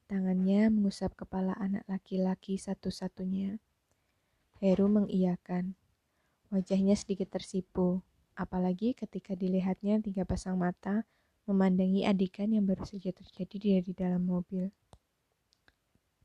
Tangannya 0.07 0.71
mengusap 0.71 1.19
kepala 1.19 1.51
anak 1.59 1.83
laki-laki 1.91 2.55
satu-satunya. 2.55 3.59
Heru 4.59 4.91
mengiyakan. 4.91 5.79
Wajahnya 6.51 6.99
sedikit 6.99 7.31
tersipu, 7.31 8.03
apalagi 8.35 8.91
ketika 8.91 9.31
dilihatnya 9.31 10.03
tiga 10.03 10.27
pasang 10.27 10.59
mata 10.59 11.07
memandangi 11.47 12.03
adegan 12.03 12.51
yang 12.51 12.67
baru 12.67 12.83
saja 12.83 13.15
terjadi 13.15 13.79
di 13.79 13.95
dalam 13.95 14.27
mobil. 14.27 14.67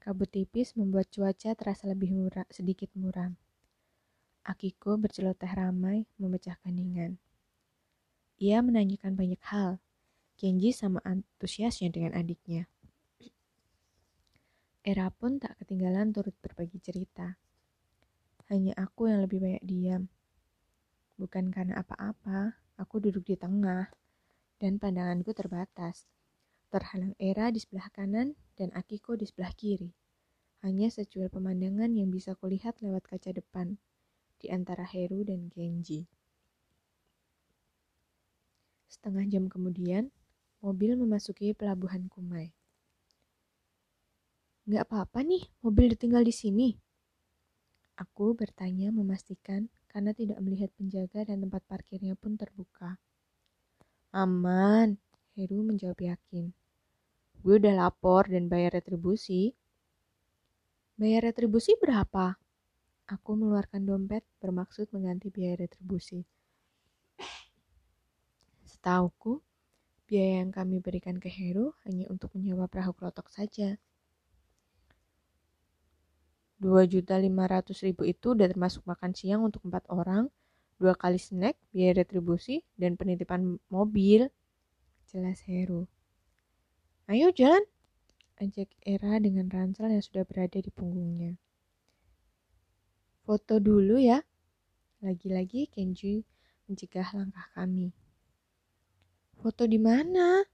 Kabut 0.02 0.34
tipis 0.34 0.74
membuat 0.74 1.14
cuaca 1.14 1.54
terasa 1.54 1.86
lebih 1.86 2.10
murah, 2.10 2.42
sedikit 2.50 2.90
muram. 2.98 3.38
Akiko 4.42 4.98
berceloteh 4.98 5.54
ramai 5.54 6.02
memecah 6.18 6.58
keningan. 6.58 7.22
Ia 8.42 8.66
menanyakan 8.66 9.14
banyak 9.14 9.42
hal. 9.46 9.78
Kenji 10.34 10.74
sama 10.74 10.98
antusiasnya 11.06 11.86
dengan 11.94 12.18
adiknya. 12.18 12.66
Era 14.82 15.06
pun 15.14 15.38
tak 15.38 15.54
ketinggalan 15.62 16.10
turut 16.10 16.34
berbagi 16.42 16.82
cerita. 16.82 17.38
Hanya 18.52 18.76
aku 18.76 19.08
yang 19.08 19.24
lebih 19.24 19.40
banyak 19.40 19.64
diam. 19.64 20.02
Bukan 21.16 21.48
karena 21.54 21.80
apa-apa, 21.80 22.58
aku 22.76 23.00
duduk 23.00 23.24
di 23.24 23.38
tengah, 23.38 23.88
dan 24.58 24.76
pandanganku 24.76 25.32
terbatas. 25.32 26.04
Terhalang 26.68 27.14
Era 27.22 27.54
di 27.54 27.62
sebelah 27.62 27.86
kanan 27.94 28.34
dan 28.58 28.74
Akiko 28.74 29.14
di 29.14 29.24
sebelah 29.24 29.54
kiri. 29.54 29.94
Hanya 30.64 30.90
secuil 30.90 31.30
pemandangan 31.30 31.92
yang 31.94 32.10
bisa 32.10 32.34
kulihat 32.34 32.80
lewat 32.82 33.04
kaca 33.06 33.30
depan, 33.30 33.78
di 34.40 34.50
antara 34.50 34.84
Heru 34.84 35.22
dan 35.22 35.48
Genji. 35.52 36.08
Setengah 38.90 39.24
jam 39.28 39.48
kemudian, 39.48 40.12
mobil 40.64 40.96
memasuki 40.96 41.52
pelabuhan 41.52 42.08
Kumai. 42.08 42.52
Gak 44.64 44.88
apa-apa 44.88 45.20
nih, 45.20 45.44
mobil 45.60 45.92
ditinggal 45.92 46.24
di 46.24 46.32
sini, 46.32 46.68
Aku 47.94 48.34
bertanya 48.34 48.90
memastikan 48.90 49.70
karena 49.86 50.10
tidak 50.10 50.42
melihat 50.42 50.74
penjaga 50.74 51.22
dan 51.30 51.46
tempat 51.46 51.62
parkirnya 51.70 52.18
pun 52.18 52.34
terbuka. 52.34 52.98
Aman, 54.10 54.98
Heru 55.38 55.62
menjawab 55.62 55.98
yakin. 56.02 56.50
Gue 57.42 57.62
udah 57.62 57.86
lapor 57.86 58.26
dan 58.26 58.50
bayar 58.50 58.74
retribusi. 58.74 59.54
Bayar 60.98 61.30
retribusi 61.30 61.78
berapa? 61.78 62.34
Aku 63.06 63.38
mengeluarkan 63.38 63.86
dompet 63.86 64.26
bermaksud 64.42 64.90
mengganti 64.90 65.30
biaya 65.30 65.62
retribusi. 65.62 66.26
Setauku, 68.66 69.38
biaya 70.10 70.42
yang 70.42 70.50
kami 70.50 70.82
berikan 70.82 71.22
ke 71.22 71.30
Heru 71.30 71.78
hanya 71.86 72.10
untuk 72.10 72.34
menyewa 72.34 72.66
perahu 72.66 72.90
kelotok 72.96 73.30
saja. 73.30 73.78
Dua 76.54 76.86
juta 76.86 77.18
lima 77.18 77.50
ratus 77.50 77.82
ribu 77.82 78.06
itu 78.06 78.32
udah 78.32 78.46
termasuk 78.46 78.86
makan 78.86 79.12
siang 79.12 79.42
untuk 79.42 79.66
empat 79.66 79.84
orang, 79.90 80.30
dua 80.78 80.94
kali 80.94 81.18
snack, 81.18 81.58
biaya 81.74 82.02
retribusi, 82.02 82.62
dan 82.78 82.94
penitipan 82.94 83.58
mobil. 83.68 84.30
Jelas 85.10 85.42
Heru. 85.46 85.86
Ayo 87.10 87.30
jalan, 87.34 87.62
ajak 88.40 88.72
Era 88.82 89.20
dengan 89.20 89.50
ransel 89.50 89.92
yang 89.92 90.02
sudah 90.02 90.24
berada 90.24 90.56
di 90.58 90.70
punggungnya. 90.72 91.36
Foto 93.24 93.56
dulu 93.56 93.96
ya. 94.00 94.20
Lagi-lagi 95.04 95.68
Kenji 95.68 96.24
mencegah 96.68 97.12
langkah 97.12 97.44
kami. 97.52 97.92
Foto 99.36 99.68
di 99.68 99.76
mana? 99.76 100.44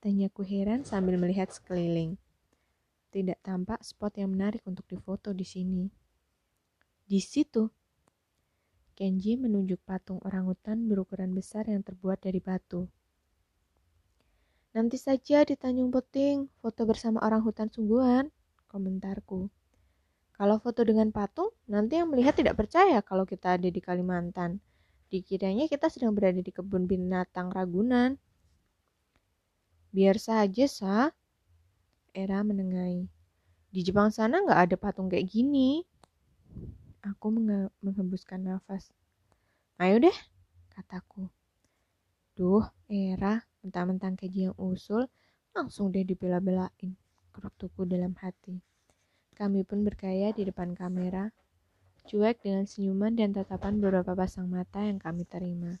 Tanyaku 0.00 0.44
heran 0.46 0.84
sambil 0.86 1.20
melihat 1.20 1.52
sekeliling. 1.52 2.16
Tidak 3.08 3.40
tampak 3.40 3.80
spot 3.80 4.20
yang 4.20 4.36
menarik 4.36 4.60
untuk 4.68 4.84
difoto 4.84 5.32
di 5.32 5.44
sini. 5.44 5.88
Di 7.08 7.20
situ, 7.24 7.64
Kenji 8.98 9.38
menunjuk 9.38 9.78
patung 9.86 10.18
orang 10.26 10.50
hutan 10.50 10.90
berukuran 10.90 11.30
besar 11.30 11.64
yang 11.70 11.86
terbuat 11.86 12.18
dari 12.18 12.42
batu. 12.42 12.90
Nanti 14.74 14.98
saja 14.98 15.46
di 15.46 15.54
Tanjung 15.54 15.94
Puting, 15.94 16.50
foto 16.58 16.82
bersama 16.82 17.22
orang 17.22 17.46
hutan 17.46 17.70
sungguhan, 17.70 18.28
komentarku. 18.66 19.48
Kalau 20.34 20.58
foto 20.58 20.82
dengan 20.82 21.14
patung, 21.14 21.54
nanti 21.70 21.98
yang 21.98 22.10
melihat 22.10 22.34
tidak 22.34 22.58
percaya 22.58 23.02
kalau 23.02 23.22
kita 23.22 23.54
ada 23.54 23.70
di 23.70 23.80
Kalimantan. 23.82 24.58
Dikiranya 25.08 25.66
kita 25.66 25.88
sedang 25.88 26.14
berada 26.14 26.38
di 26.38 26.52
kebun 26.52 26.84
binatang 26.84 27.54
Ragunan. 27.54 28.18
Biar 29.94 30.20
saja, 30.20 30.66
Sa. 30.66 31.10
Era 32.18 32.42
menengahi. 32.42 33.06
Di 33.70 33.80
Jepang 33.86 34.10
sana 34.10 34.42
nggak 34.42 34.60
ada 34.66 34.74
patung 34.74 35.06
kayak 35.06 35.30
gini. 35.30 35.86
Aku 37.06 37.30
menghembuskan 37.78 38.42
nafas. 38.42 38.90
Ayo 39.78 40.02
deh, 40.02 40.18
kataku. 40.74 41.30
Duh, 42.34 42.66
Era, 42.90 43.46
mentang-mentang 43.62 44.18
kaji 44.18 44.50
yang 44.50 44.56
usul, 44.58 45.06
langsung 45.54 45.94
deh 45.94 46.02
dibela-belain. 46.02 46.98
Kerutuku 47.30 47.86
dalam 47.86 48.18
hati. 48.18 48.58
Kami 49.38 49.62
pun 49.62 49.86
bergaya 49.86 50.34
di 50.34 50.42
depan 50.42 50.74
kamera, 50.74 51.30
cuek 52.10 52.42
dengan 52.42 52.66
senyuman 52.66 53.14
dan 53.14 53.30
tatapan 53.30 53.78
beberapa 53.78 54.18
pasang 54.18 54.50
mata 54.50 54.82
yang 54.82 54.98
kami 54.98 55.22
terima. 55.22 55.78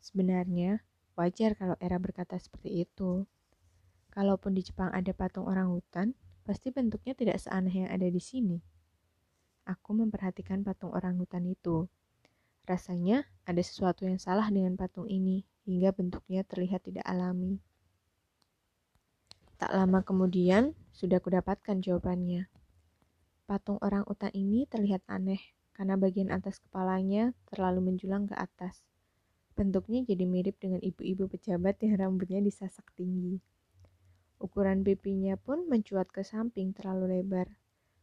Sebenarnya, 0.00 0.80
wajar 1.20 1.52
kalau 1.52 1.76
Era 1.76 2.00
berkata 2.00 2.40
seperti 2.40 2.88
itu. 2.88 3.28
Kalaupun 4.12 4.52
di 4.52 4.60
Jepang 4.60 4.92
ada 4.92 5.08
patung 5.16 5.48
orang 5.48 5.72
hutan, 5.72 6.12
pasti 6.44 6.68
bentuknya 6.68 7.16
tidak 7.16 7.40
seaneh 7.40 7.72
yang 7.72 7.88
ada 7.88 8.04
di 8.04 8.20
sini. 8.20 8.60
Aku 9.64 9.96
memperhatikan 9.96 10.60
patung 10.60 10.92
orang 10.92 11.16
hutan 11.16 11.48
itu. 11.48 11.88
Rasanya 12.68 13.24
ada 13.48 13.64
sesuatu 13.64 14.04
yang 14.04 14.20
salah 14.20 14.52
dengan 14.52 14.76
patung 14.76 15.08
ini, 15.08 15.48
hingga 15.64 15.96
bentuknya 15.96 16.44
terlihat 16.44 16.84
tidak 16.84 17.08
alami. 17.08 17.56
Tak 19.56 19.72
lama 19.72 20.04
kemudian, 20.04 20.76
sudah 20.92 21.16
kudapatkan 21.16 21.80
jawabannya. 21.80 22.52
Patung 23.48 23.80
orang 23.80 24.04
utan 24.04 24.28
ini 24.36 24.68
terlihat 24.68 25.00
aneh 25.08 25.40
karena 25.72 25.96
bagian 25.96 26.28
atas 26.28 26.60
kepalanya 26.60 27.32
terlalu 27.48 27.92
menjulang 27.92 28.28
ke 28.28 28.36
atas. 28.36 28.84
Bentuknya 29.56 30.04
jadi 30.04 30.28
mirip 30.28 30.60
dengan 30.60 30.84
ibu-ibu 30.84 31.32
pejabat 31.32 31.80
yang 31.80 31.96
rambutnya 31.96 32.44
disasak 32.44 32.92
tinggi. 32.92 33.40
Ukuran 34.42 34.82
pipinya 34.82 35.38
pun 35.38 35.70
mencuat 35.70 36.10
ke 36.10 36.26
samping 36.26 36.74
terlalu 36.74 37.22
lebar. 37.22 37.46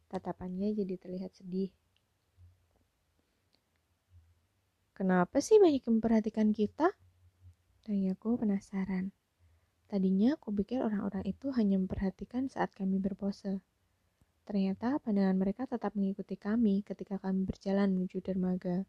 Tatapannya 0.08 0.72
jadi 0.72 0.96
terlihat 0.96 1.36
sedih. 1.36 1.68
Kenapa 4.96 5.44
sih 5.44 5.60
banyak 5.60 5.84
yang 5.84 6.00
memperhatikan 6.00 6.56
kita? 6.56 6.96
Tanyaku 7.84 8.40
penasaran. 8.40 9.12
Tadinya 9.92 10.40
aku 10.40 10.56
pikir 10.56 10.80
orang-orang 10.80 11.28
itu 11.28 11.52
hanya 11.60 11.76
memperhatikan 11.76 12.48
saat 12.48 12.72
kami 12.72 13.04
berpose. 13.04 13.60
Ternyata 14.48 14.98
pandangan 15.04 15.36
mereka 15.36 15.68
tetap 15.68 15.92
mengikuti 15.92 16.40
kami 16.40 16.88
ketika 16.88 17.20
kami 17.20 17.44
berjalan 17.44 17.92
menuju 18.00 18.24
dermaga. 18.24 18.88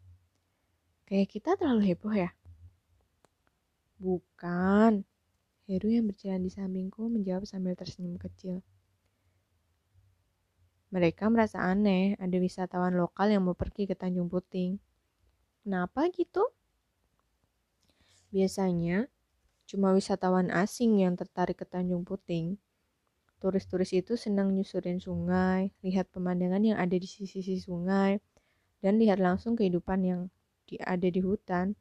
Kayak 1.03 1.35
kita 1.35 1.59
terlalu 1.59 1.91
heboh 1.91 2.15
ya? 2.15 2.31
Bukan. 3.99 5.10
Heru 5.71 5.87
yang 5.87 6.11
berjalan 6.11 6.43
di 6.43 6.51
sampingku 6.51 7.07
menjawab 7.07 7.47
sambil 7.47 7.79
tersenyum 7.79 8.19
kecil. 8.19 8.59
Mereka 10.91 11.31
merasa 11.31 11.63
aneh 11.63 12.19
ada 12.19 12.35
wisatawan 12.43 12.99
lokal 12.99 13.31
yang 13.31 13.47
mau 13.47 13.55
pergi 13.55 13.87
ke 13.87 13.95
Tanjung 13.95 14.27
Puting. 14.27 14.83
Kenapa 15.63 16.11
gitu? 16.11 16.43
Biasanya, 18.35 19.07
cuma 19.71 19.95
wisatawan 19.95 20.51
asing 20.51 21.07
yang 21.07 21.15
tertarik 21.15 21.63
ke 21.63 21.67
Tanjung 21.71 22.03
Puting. 22.03 22.59
Turis-turis 23.39 23.95
itu 23.95 24.19
senang 24.19 24.51
nyusurin 24.51 24.99
sungai, 24.99 25.71
lihat 25.87 26.11
pemandangan 26.11 26.67
yang 26.67 26.83
ada 26.83 26.99
di 26.99 27.07
sisi-sisi 27.07 27.63
sungai, 27.63 28.19
dan 28.83 28.99
lihat 28.99 29.23
langsung 29.23 29.55
kehidupan 29.55 30.03
yang 30.03 30.21
ada 30.83 31.07
di 31.07 31.23
hutan. 31.23 31.79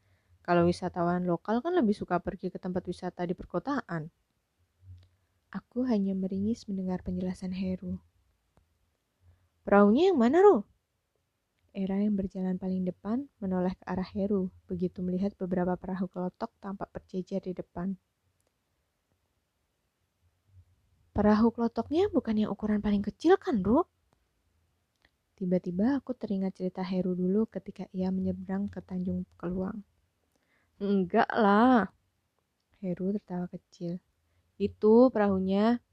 Kalau 0.50 0.66
wisatawan 0.66 1.30
lokal 1.30 1.62
kan 1.62 1.78
lebih 1.78 1.94
suka 1.94 2.18
pergi 2.18 2.50
ke 2.50 2.58
tempat 2.58 2.82
wisata 2.90 3.22
di 3.22 3.38
perkotaan. 3.38 4.10
Aku 5.54 5.86
hanya 5.86 6.18
meringis 6.18 6.66
mendengar 6.66 7.06
penjelasan 7.06 7.54
Heru. 7.54 8.02
Perahunya 9.62 10.10
yang 10.10 10.18
mana, 10.18 10.42
Ru? 10.42 10.66
Era 11.70 12.02
yang 12.02 12.18
berjalan 12.18 12.58
paling 12.58 12.82
depan 12.82 13.30
menoleh 13.38 13.78
ke 13.78 13.86
arah 13.86 14.10
Heru 14.10 14.50
begitu 14.66 15.06
melihat 15.06 15.38
beberapa 15.38 15.78
perahu 15.78 16.10
kelotok 16.10 16.50
tampak 16.58 16.90
berjejer 16.98 17.46
di 17.46 17.54
depan. 17.54 17.94
Perahu 21.14 21.54
kelotoknya 21.54 22.10
bukan 22.10 22.42
yang 22.42 22.50
ukuran 22.50 22.82
paling 22.82 23.06
kecil 23.06 23.38
kan, 23.38 23.62
Ru? 23.62 23.86
Tiba-tiba 25.38 26.02
aku 26.02 26.18
teringat 26.18 26.58
cerita 26.58 26.82
Heru 26.82 27.14
dulu 27.14 27.46
ketika 27.46 27.86
ia 27.94 28.10
menyeberang 28.10 28.66
ke 28.66 28.82
Tanjung 28.82 29.30
Keluang. 29.38 29.86
Enggak 30.80 31.28
lah. 31.36 31.92
Heru 32.80 33.12
tertawa 33.12 33.52
kecil. 33.52 34.00
Itu 34.56 35.12
perahunya, 35.12 35.84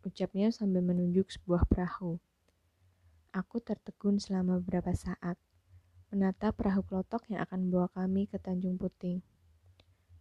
ucapnya 0.00 0.48
sambil 0.48 0.80
menunjuk 0.80 1.28
sebuah 1.28 1.68
perahu. 1.68 2.16
Aku 3.36 3.60
tertegun 3.60 4.16
selama 4.16 4.56
beberapa 4.64 4.96
saat, 4.96 5.36
menatap 6.08 6.56
perahu 6.56 6.80
klotok 6.88 7.28
yang 7.28 7.44
akan 7.44 7.68
membawa 7.68 7.92
kami 7.92 8.32
ke 8.32 8.40
Tanjung 8.40 8.80
Puting. 8.80 9.20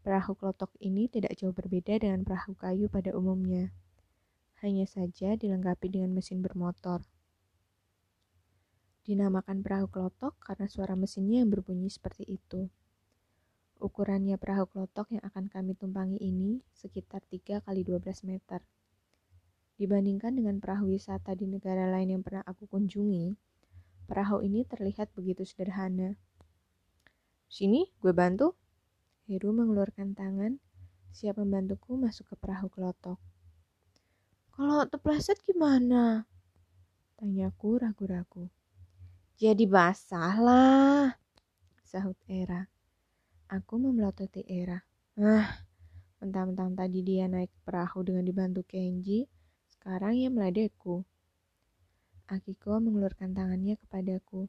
Perahu 0.04 0.36
klotok 0.36 0.76
ini 0.84 1.08
tidak 1.08 1.40
jauh 1.40 1.56
berbeda 1.56 2.04
dengan 2.04 2.28
perahu 2.28 2.60
kayu 2.60 2.92
pada 2.92 3.16
umumnya. 3.16 3.72
Hanya 4.60 4.84
saja 4.84 5.40
dilengkapi 5.40 5.88
dengan 5.96 6.12
mesin 6.12 6.44
bermotor. 6.44 7.08
Dinamakan 9.08 9.64
perahu 9.64 9.88
klotok 9.88 10.36
karena 10.44 10.68
suara 10.68 11.00
mesinnya 11.00 11.40
yang 11.40 11.56
berbunyi 11.56 11.88
seperti 11.88 12.28
itu. 12.28 12.68
Ukurannya 13.80 14.36
perahu 14.36 14.68
klotok 14.68 15.16
yang 15.16 15.24
akan 15.24 15.48
kami 15.48 15.72
tumpangi 15.72 16.20
ini 16.20 16.60
sekitar 16.76 17.24
3 17.32 17.64
kali 17.64 17.88
12 17.88 18.28
meter. 18.28 18.60
Dibandingkan 19.80 20.36
dengan 20.36 20.60
perahu 20.60 20.92
wisata 20.92 21.32
di 21.32 21.48
negara 21.48 21.88
lain 21.88 22.20
yang 22.20 22.24
pernah 22.24 22.44
aku 22.44 22.68
kunjungi, 22.68 23.40
perahu 24.04 24.44
ini 24.44 24.68
terlihat 24.68 25.16
begitu 25.16 25.48
sederhana. 25.48 26.20
Sini, 27.48 27.88
gue 28.04 28.12
bantu. 28.12 28.52
Heru 29.32 29.56
mengeluarkan 29.56 30.12
tangan, 30.12 30.60
siap 31.16 31.40
membantuku 31.40 31.96
masuk 31.96 32.34
ke 32.34 32.36
perahu 32.36 32.68
kelotok. 32.68 33.16
Kalau 34.60 34.84
terpleset 34.92 35.40
gimana? 35.48 36.28
Tanyaku 37.16 37.80
ragu-ragu. 37.80 38.52
Jadi 39.40 39.64
basah 39.64 40.36
lah, 40.36 41.16
sahut 41.80 42.20
Era. 42.28 42.68
Aku 43.50 43.82
memelototi 43.82 44.46
Era. 44.46 44.78
Ah, 45.18 45.66
mentang-mentang 46.22 46.78
tadi 46.78 47.02
dia 47.02 47.26
naik 47.26 47.50
perahu 47.66 48.06
dengan 48.06 48.22
dibantu 48.22 48.62
Kenji, 48.62 49.26
sekarang 49.74 50.22
ia 50.22 50.30
meledekku. 50.30 51.02
Akiko 52.30 52.78
mengeluarkan 52.78 53.34
tangannya 53.34 53.74
kepadaku. 53.82 54.46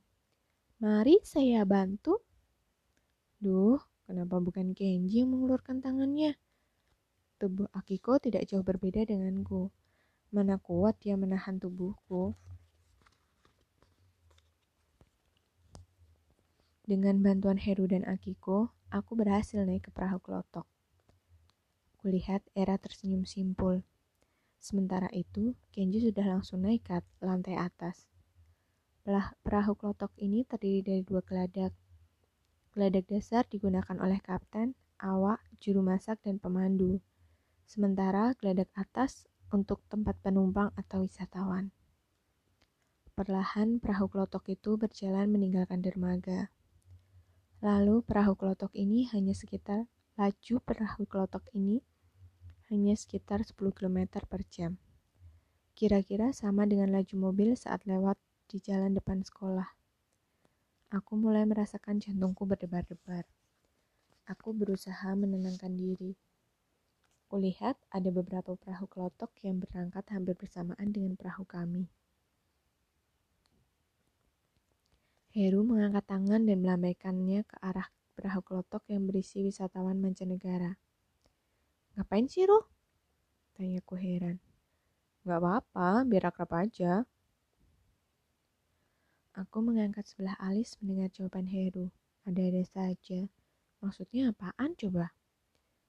Mari 0.85 1.17
saya 1.25 1.65
bantu. 1.65 2.21
Duh, 3.41 3.81
kenapa 4.05 4.37
bukan 4.37 4.77
Kenji 4.77 5.25
yang 5.25 5.33
mengeluarkan 5.33 5.81
tangannya? 5.81 6.37
Tubuh 7.41 7.73
Akiko 7.73 8.21
tidak 8.21 8.45
jauh 8.53 8.61
berbeda 8.61 9.09
denganku. 9.09 9.73
Mana 10.29 10.61
kuat 10.61 11.01
dia 11.01 11.17
menahan 11.17 11.57
tubuhku. 11.57 12.37
Dengan 16.85 17.25
bantuan 17.25 17.57
Heru 17.57 17.89
dan 17.89 18.05
Akiko, 18.05 18.77
aku 18.91 19.15
berhasil 19.15 19.63
naik 19.63 19.89
ke 19.89 19.91
perahu 19.95 20.19
kelotok. 20.19 20.67
Kulihat 22.03 22.43
Era 22.53 22.77
tersenyum 22.77 23.23
simpul. 23.25 23.87
Sementara 24.61 25.09
itu, 25.17 25.57
Kenji 25.73 26.05
sudah 26.05 26.27
langsung 26.27 26.67
naik 26.67 26.85
ke 26.85 27.01
lantai 27.25 27.57
atas. 27.57 28.11
Perahu 29.41 29.73
klotok 29.79 30.13
ini 30.21 30.45
terdiri 30.45 30.85
dari 30.85 31.03
dua 31.03 31.25
geladak. 31.25 31.73
Geladak 32.77 33.09
dasar 33.09 33.49
digunakan 33.49 33.97
oleh 33.97 34.21
kapten, 34.21 34.77
awak, 35.01 35.41
juru 35.59 35.81
masak, 35.81 36.21
dan 36.21 36.37
pemandu. 36.37 37.01
Sementara 37.65 38.37
geladak 38.37 38.69
atas 38.77 39.25
untuk 39.51 39.83
tempat 39.89 40.19
penumpang 40.21 40.71
atau 40.77 41.03
wisatawan. 41.03 41.73
Perlahan 43.17 43.83
perahu 43.83 44.09
klotok 44.09 44.49
itu 44.55 44.81
berjalan 44.81 45.29
meninggalkan 45.29 45.83
dermaga. 45.83 46.49
Lalu 47.61 48.01
perahu 48.01 48.41
klotok 48.41 48.73
ini 48.73 49.05
hanya 49.13 49.37
sekitar 49.37 49.85
laju 50.17 50.55
perahu 50.65 51.05
klotok 51.05 51.45
ini 51.53 51.85
hanya 52.73 52.97
sekitar 52.97 53.45
10 53.45 53.53
km 53.77 54.17
per 54.25 54.49
jam. 54.49 54.81
Kira-kira 55.77 56.33
sama 56.33 56.65
dengan 56.65 56.89
laju 56.97 57.15
mobil 57.21 57.53
saat 57.61 57.85
lewat 57.85 58.17
di 58.49 58.65
jalan 58.65 58.97
depan 58.97 59.21
sekolah. 59.21 59.77
Aku 60.89 61.21
mulai 61.21 61.45
merasakan 61.45 62.01
jantungku 62.01 62.49
berdebar-debar. 62.49 63.29
Aku 64.25 64.57
berusaha 64.57 65.13
menenangkan 65.13 65.77
diri. 65.77 66.17
Kulihat 67.29 67.77
ada 67.93 68.09
beberapa 68.09 68.57
perahu 68.57 68.89
kelotok 68.89 69.37
yang 69.45 69.61
berangkat 69.61 70.09
hampir 70.09 70.33
bersamaan 70.33 70.89
dengan 70.97 71.13
perahu 71.13 71.45
kami. 71.45 71.93
Heru 75.31 75.63
mengangkat 75.63 76.11
tangan 76.11 76.43
dan 76.43 76.59
melambaikannya 76.59 77.47
ke 77.47 77.55
arah 77.63 77.87
perahu 78.19 78.43
kelotok 78.43 78.83
yang 78.91 79.07
berisi 79.07 79.47
wisatawan 79.47 79.95
mancanegara. 80.03 80.75
Ngapain 81.95 82.27
sih, 82.27 82.51
Ruh? 82.51 82.67
Tanyaku 83.55 83.95
heran. 83.95 84.43
Gak 85.23 85.39
apa-apa, 85.39 86.03
biar 86.03 86.35
akrab 86.35 86.51
aja. 86.59 87.07
Aku 89.39 89.63
mengangkat 89.63 90.11
sebelah 90.11 90.35
alis 90.43 90.75
mendengar 90.83 91.15
jawaban 91.15 91.47
Heru. 91.47 91.95
Ada-ada 92.27 92.67
saja. 92.67 93.31
Maksudnya 93.79 94.35
apaan 94.35 94.75
coba? 94.75 95.15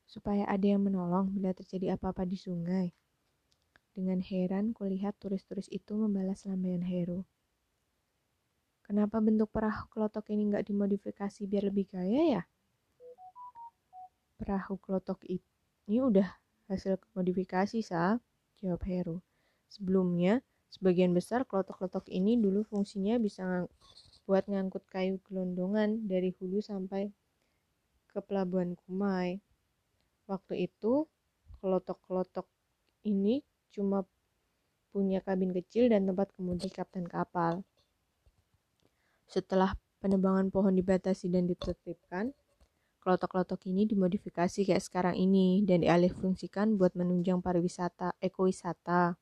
Supaya 0.06 0.46
ada 0.46 0.70
yang 0.70 0.86
menolong 0.86 1.34
bila 1.34 1.50
terjadi 1.58 1.98
apa-apa 1.98 2.30
di 2.30 2.38
sungai. 2.38 2.94
Dengan 3.92 4.22
heran 4.22 4.78
kulihat 4.78 5.18
turis-turis 5.18 5.66
itu 5.74 5.98
membalas 5.98 6.46
lambaian 6.46 6.86
Heru. 6.86 7.26
Kenapa 8.86 9.22
bentuk 9.22 9.50
perahu 9.54 9.88
kelotok 9.94 10.34
ini 10.34 10.52
nggak 10.52 10.68
dimodifikasi 10.68 11.48
biar 11.48 11.70
lebih 11.70 11.86
gaya 11.90 12.22
ya? 12.40 12.44
Perahu 14.42 14.82
kelotok 14.82 15.22
ini 15.30 15.98
udah 16.02 16.28
hasil 16.72 16.98
modifikasi, 17.14 17.80
Sa. 17.84 18.18
Jawab 18.62 18.82
Heru. 18.86 19.18
Sebelumnya, 19.68 20.40
sebagian 20.70 21.12
besar 21.12 21.44
kelotok-kelotok 21.44 22.08
ini 22.10 22.38
dulu 22.38 22.64
fungsinya 22.64 23.18
bisa 23.18 23.44
ng 23.44 23.66
buat 24.30 24.46
ngangkut 24.46 24.86
kayu 24.88 25.18
gelondongan 25.26 26.06
dari 26.06 26.32
hulu 26.38 26.62
sampai 26.62 27.10
ke 28.12 28.20
pelabuhan 28.22 28.78
Kumai. 28.78 29.42
Waktu 30.30 30.70
itu, 30.70 31.10
kelotok-kelotok 31.60 32.48
ini 33.04 33.42
cuma 33.74 34.06
punya 34.92 35.24
kabin 35.24 35.56
kecil 35.56 35.88
dan 35.90 36.06
tempat 36.06 36.32
kemudi 36.36 36.68
kapten 36.68 37.08
kapal. 37.08 37.64
Setelah 39.32 39.72
penebangan 40.04 40.52
pohon 40.52 40.76
dibatasi 40.76 41.32
dan 41.32 41.48
ditertibkan, 41.48 42.36
kelotok-kelotok 43.00 43.64
ini 43.72 43.88
dimodifikasi 43.88 44.68
kayak 44.68 44.84
sekarang 44.84 45.16
ini 45.16 45.64
dan 45.64 45.88
dialih 45.88 46.12
fungsikan 46.12 46.76
buat 46.76 46.92
menunjang 47.00 47.40
pariwisata, 47.40 48.20
ekowisata. 48.20 49.16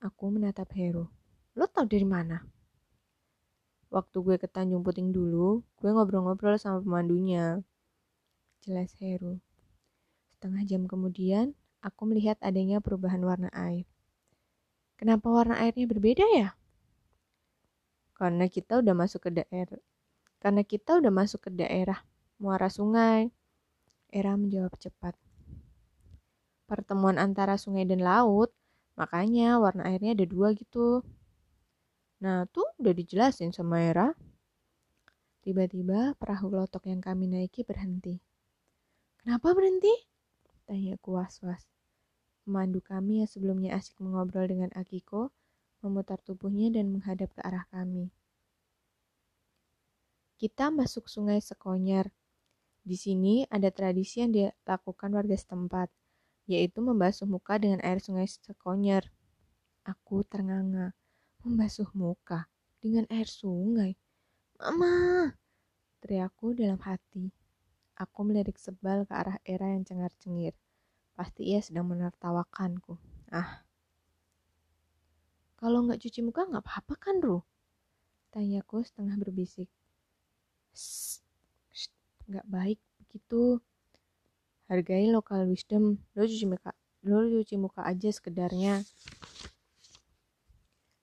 Aku 0.00 0.32
menatap 0.32 0.72
Heru. 0.72 1.04
Lo 1.52 1.68
tau 1.68 1.84
dari 1.84 2.08
mana? 2.08 2.40
Waktu 3.92 4.16
gue 4.24 4.36
ke 4.40 4.48
Tanjung 4.48 4.80
Puting 4.80 5.12
dulu, 5.12 5.60
gue 5.84 5.90
ngobrol-ngobrol 5.92 6.56
sama 6.56 6.80
pemandunya. 6.80 7.60
Jelas 8.64 8.96
Heru. 9.04 9.36
Setengah 10.32 10.64
jam 10.64 10.88
kemudian, 10.88 11.52
aku 11.84 12.08
melihat 12.08 12.40
adanya 12.40 12.80
perubahan 12.80 13.20
warna 13.20 13.52
air. 13.52 13.84
Kenapa 14.96 15.28
warna 15.28 15.60
airnya 15.60 15.84
berbeda 15.84 16.24
ya? 16.32 16.56
Karena 18.18 18.50
kita 18.50 18.82
udah 18.82 18.94
masuk 18.98 19.30
ke 19.30 19.30
daerah. 19.30 19.78
Karena 20.42 20.62
kita 20.66 20.98
udah 20.98 21.12
masuk 21.14 21.46
ke 21.46 21.50
daerah 21.54 22.02
muara 22.42 22.66
sungai. 22.66 23.30
Era 24.10 24.34
menjawab 24.34 24.74
cepat. 24.76 25.14
Pertemuan 26.68 27.16
antara 27.16 27.56
sungai 27.56 27.88
dan 27.88 28.04
laut, 28.04 28.52
makanya 28.98 29.56
warna 29.56 29.88
airnya 29.88 30.12
ada 30.18 30.26
dua 30.28 30.52
gitu. 30.52 31.00
Nah, 32.18 32.44
tuh 32.50 32.66
udah 32.82 32.92
dijelasin 32.92 33.54
sama 33.54 33.78
Era. 33.80 34.10
Tiba-tiba 35.46 36.18
perahu 36.18 36.50
lotok 36.50 36.90
yang 36.90 37.00
kami 37.00 37.30
naiki 37.30 37.62
berhenti. 37.62 38.18
Kenapa 39.22 39.54
berhenti? 39.54 39.92
Tanya 40.68 40.98
ku 41.00 41.16
was-was. 41.16 41.64
Pemandu 42.44 42.84
kami 42.84 43.24
yang 43.24 43.30
sebelumnya 43.30 43.76
asik 43.78 43.96
mengobrol 44.02 44.44
dengan 44.44 44.68
Akiko, 44.76 45.32
memutar 45.82 46.18
tubuhnya 46.22 46.72
dan 46.74 46.90
menghadap 46.90 47.30
ke 47.34 47.40
arah 47.44 47.64
kami. 47.70 48.10
Kita 50.38 50.70
masuk 50.70 51.10
sungai 51.10 51.42
Sekonyer. 51.42 52.14
Di 52.86 52.94
sini 52.94 53.42
ada 53.50 53.74
tradisi 53.74 54.22
yang 54.22 54.30
dilakukan 54.30 55.10
warga 55.10 55.34
setempat, 55.34 55.90
yaitu 56.46 56.78
membasuh 56.78 57.26
muka 57.26 57.58
dengan 57.58 57.82
air 57.82 57.98
sungai 57.98 58.30
Sekonyer. 58.30 59.10
Aku 59.82 60.22
ternganga. 60.22 60.94
Membasuh 61.42 61.90
muka 61.94 62.46
dengan 62.78 63.06
air 63.10 63.26
sungai. 63.26 63.98
Mama! 64.58 65.34
Teriakku 65.98 66.54
dalam 66.54 66.78
hati. 66.82 67.34
Aku 67.98 68.22
melirik 68.22 68.62
sebal 68.62 69.02
ke 69.06 69.14
arah 69.14 69.38
Era 69.42 69.74
yang 69.74 69.82
cengar-cengir. 69.82 70.54
Pasti 71.18 71.50
ia 71.50 71.58
sedang 71.58 71.90
menertawakanku. 71.90 72.94
Ah. 73.34 73.67
Kalau 75.58 75.82
nggak 75.82 75.98
cuci 75.98 76.22
muka 76.22 76.46
nggak 76.46 76.62
apa-apa 76.62 76.94
kan, 76.94 77.18
Ru? 77.18 77.42
Tanyaku 78.30 78.86
setengah 78.86 79.18
berbisik. 79.18 79.66
Nggak 82.30 82.46
baik 82.46 82.78
begitu. 83.02 83.58
Hargai 84.70 85.10
lokal 85.10 85.50
wisdom. 85.50 85.98
Lo 86.14 86.22
cuci 86.22 86.46
muka, 86.46 86.70
lo 87.02 87.26
cuci 87.26 87.58
muka 87.58 87.82
aja 87.82 88.06
sekedarnya. 88.06 88.86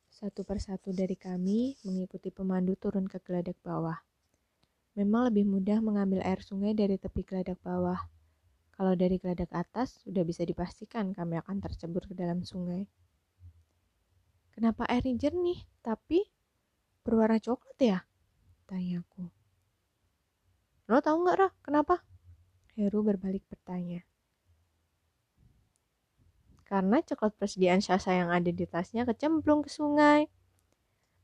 Satu 0.08 0.48
persatu 0.48 0.96
dari 0.96 1.20
kami 1.20 1.76
mengikuti 1.84 2.32
pemandu 2.32 2.80
turun 2.80 3.12
ke 3.12 3.20
geladak 3.20 3.60
bawah. 3.60 4.00
Memang 4.96 5.28
lebih 5.28 5.44
mudah 5.44 5.84
mengambil 5.84 6.24
air 6.24 6.40
sungai 6.40 6.72
dari 6.72 6.96
tepi 6.96 7.28
geladak 7.28 7.60
bawah. 7.60 8.00
Kalau 8.72 8.96
dari 8.96 9.20
geladak 9.20 9.52
atas, 9.52 10.00
sudah 10.08 10.24
bisa 10.24 10.48
dipastikan 10.48 11.12
kami 11.12 11.36
akan 11.44 11.60
tercebur 11.60 12.08
ke 12.08 12.16
dalam 12.16 12.48
sungai. 12.48 12.88
Kenapa 14.56 14.88
airnya 14.88 15.20
jernih, 15.20 15.68
tapi 15.84 16.32
berwarna 17.04 17.44
coklat 17.44 17.76
ya? 17.76 18.00
Tanyaku. 18.72 19.28
Lo 20.88 21.04
tahu 21.04 21.28
nggak, 21.28 21.38
Rah? 21.38 21.52
Kenapa? 21.60 21.96
Heru 22.80 23.04
berbalik 23.04 23.44
bertanya. 23.52 24.08
Karena 26.64 27.04
coklat 27.04 27.36
persediaan 27.36 27.84
Sasa 27.84 28.16
yang 28.16 28.32
ada 28.32 28.48
di 28.48 28.66
tasnya 28.66 29.04
kecemplung 29.04 29.62
ke 29.62 29.70
sungai. 29.70 30.32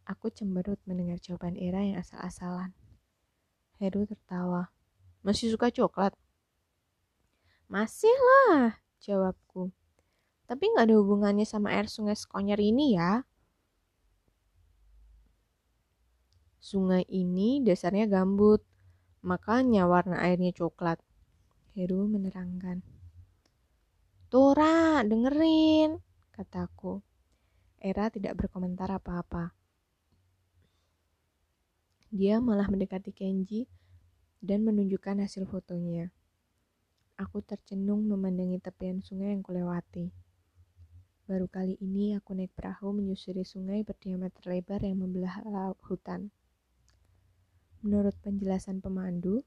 Aku 0.05 0.27
cemberut 0.27 0.77
mendengar 0.83 1.17
jawaban 1.23 1.55
Era 1.55 1.81
yang 1.81 2.03
asal-asalan. 2.03 2.75
Heru 3.79 4.03
tertawa. 4.05 4.75
Masih 5.23 5.49
suka 5.55 5.71
coklat? 5.71 6.13
Masih 7.71 8.11
lah, 8.11 8.83
jawabku. 8.99 9.71
Tapi 10.51 10.67
nggak 10.67 10.91
ada 10.91 10.99
hubungannya 10.99 11.47
sama 11.47 11.71
air 11.71 11.87
sungai 11.87 12.11
Sekonyer 12.11 12.59
ini 12.59 12.99
ya. 12.99 13.23
Sungai 16.59 17.07
ini 17.07 17.63
dasarnya 17.63 18.11
gambut, 18.11 18.59
makanya 19.23 19.87
warna 19.87 20.19
airnya 20.19 20.51
coklat. 20.51 20.99
Heru 21.71 22.03
menerangkan. 22.03 22.83
Tora, 24.27 24.99
dengerin, 25.07 26.03
kataku. 26.35 26.99
Era 27.79 28.11
tidak 28.11 28.35
berkomentar 28.35 28.91
apa-apa. 28.91 29.55
Dia 32.11 32.43
malah 32.43 32.67
mendekati 32.67 33.15
Kenji 33.15 33.71
dan 34.43 34.67
menunjukkan 34.67 35.23
hasil 35.23 35.47
fotonya. 35.47 36.11
Aku 37.15 37.39
tercenung 37.39 38.03
memandangi 38.03 38.59
tepian 38.59 38.99
sungai 38.99 39.31
yang 39.31 39.39
kulewati. 39.47 40.20
Baru 41.31 41.47
kali 41.47 41.79
ini 41.79 42.11
aku 42.19 42.35
naik 42.35 42.51
perahu 42.59 42.91
menyusuri 42.91 43.47
sungai 43.47 43.87
berdiameter 43.87 44.51
lebar 44.51 44.83
yang 44.83 44.99
membelah 44.99 45.39
hutan. 45.87 46.27
Menurut 47.79 48.19
penjelasan 48.19 48.83
pemandu, 48.83 49.39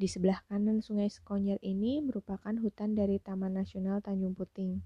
di 0.00 0.08
sebelah 0.08 0.40
kanan 0.48 0.80
sungai 0.80 1.12
Sekonyer 1.12 1.60
ini 1.60 2.00
merupakan 2.00 2.56
hutan 2.56 2.96
dari 2.96 3.20
Taman 3.20 3.60
Nasional 3.60 4.00
Tanjung 4.00 4.32
Puting. 4.32 4.80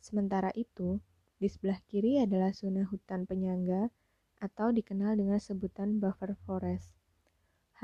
Sementara 0.00 0.48
itu, 0.56 0.96
di 1.36 1.52
sebelah 1.52 1.76
kiri 1.92 2.24
adalah 2.24 2.56
zona 2.56 2.88
hutan 2.88 3.28
penyangga 3.28 3.92
atau 4.40 4.72
dikenal 4.72 5.20
dengan 5.20 5.36
sebutan 5.44 6.00
buffer 6.00 6.40
forest. 6.48 6.96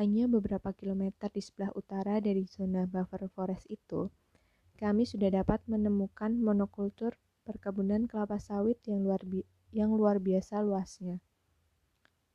Hanya 0.01 0.25
beberapa 0.33 0.73
kilometer 0.73 1.29
di 1.29 1.45
sebelah 1.45 1.77
utara 1.77 2.25
dari 2.25 2.49
zona 2.49 2.89
buffer 2.89 3.29
forest 3.29 3.69
itu, 3.69 4.09
kami 4.81 5.05
sudah 5.05 5.29
dapat 5.29 5.61
menemukan 5.69 6.41
monokultur 6.41 7.13
perkebunan 7.47 8.11
kelapa 8.11 8.43
sawit 8.43 8.83
yang 8.91 9.07
luar, 9.07 9.23
yang 9.71 9.95
luar 9.95 10.19
biasa 10.19 10.67
luasnya. 10.67 11.23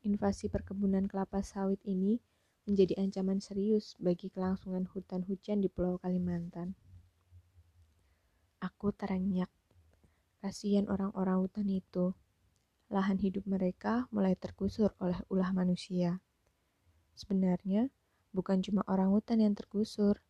Invasi 0.07 0.47
perkebunan 0.47 1.11
kelapa 1.11 1.43
sawit 1.43 1.83
ini 1.83 2.23
menjadi 2.63 2.95
ancaman 3.03 3.43
serius 3.43 3.99
bagi 3.99 4.31
kelangsungan 4.31 4.87
hutan 4.87 5.27
hujan 5.27 5.59
di 5.59 5.67
Pulau 5.67 5.99
Kalimantan. 5.99 6.79
Aku 8.63 8.95
terenyak. 8.95 9.51
Kasihan 10.39 10.87
orang-orang 10.87 11.43
hutan 11.43 11.67
itu 11.69 12.15
lahan 12.89 13.19
hidup 13.19 13.43
mereka 13.45 14.07
mulai 14.09 14.33
tergusur 14.39 14.95
oleh 14.97 15.19
ulah 15.27 15.51
manusia. 15.51 16.23
Sebenarnya, 17.13 17.91
bukan 18.31 18.63
cuma 18.63 18.81
orang 18.87 19.11
hutan 19.11 19.43
yang 19.43 19.53
tergusur, 19.53 20.23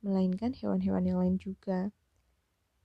melainkan 0.00 0.54
hewan-hewan 0.54 1.04
yang 1.04 1.18
lain 1.18 1.36
juga. 1.36 1.90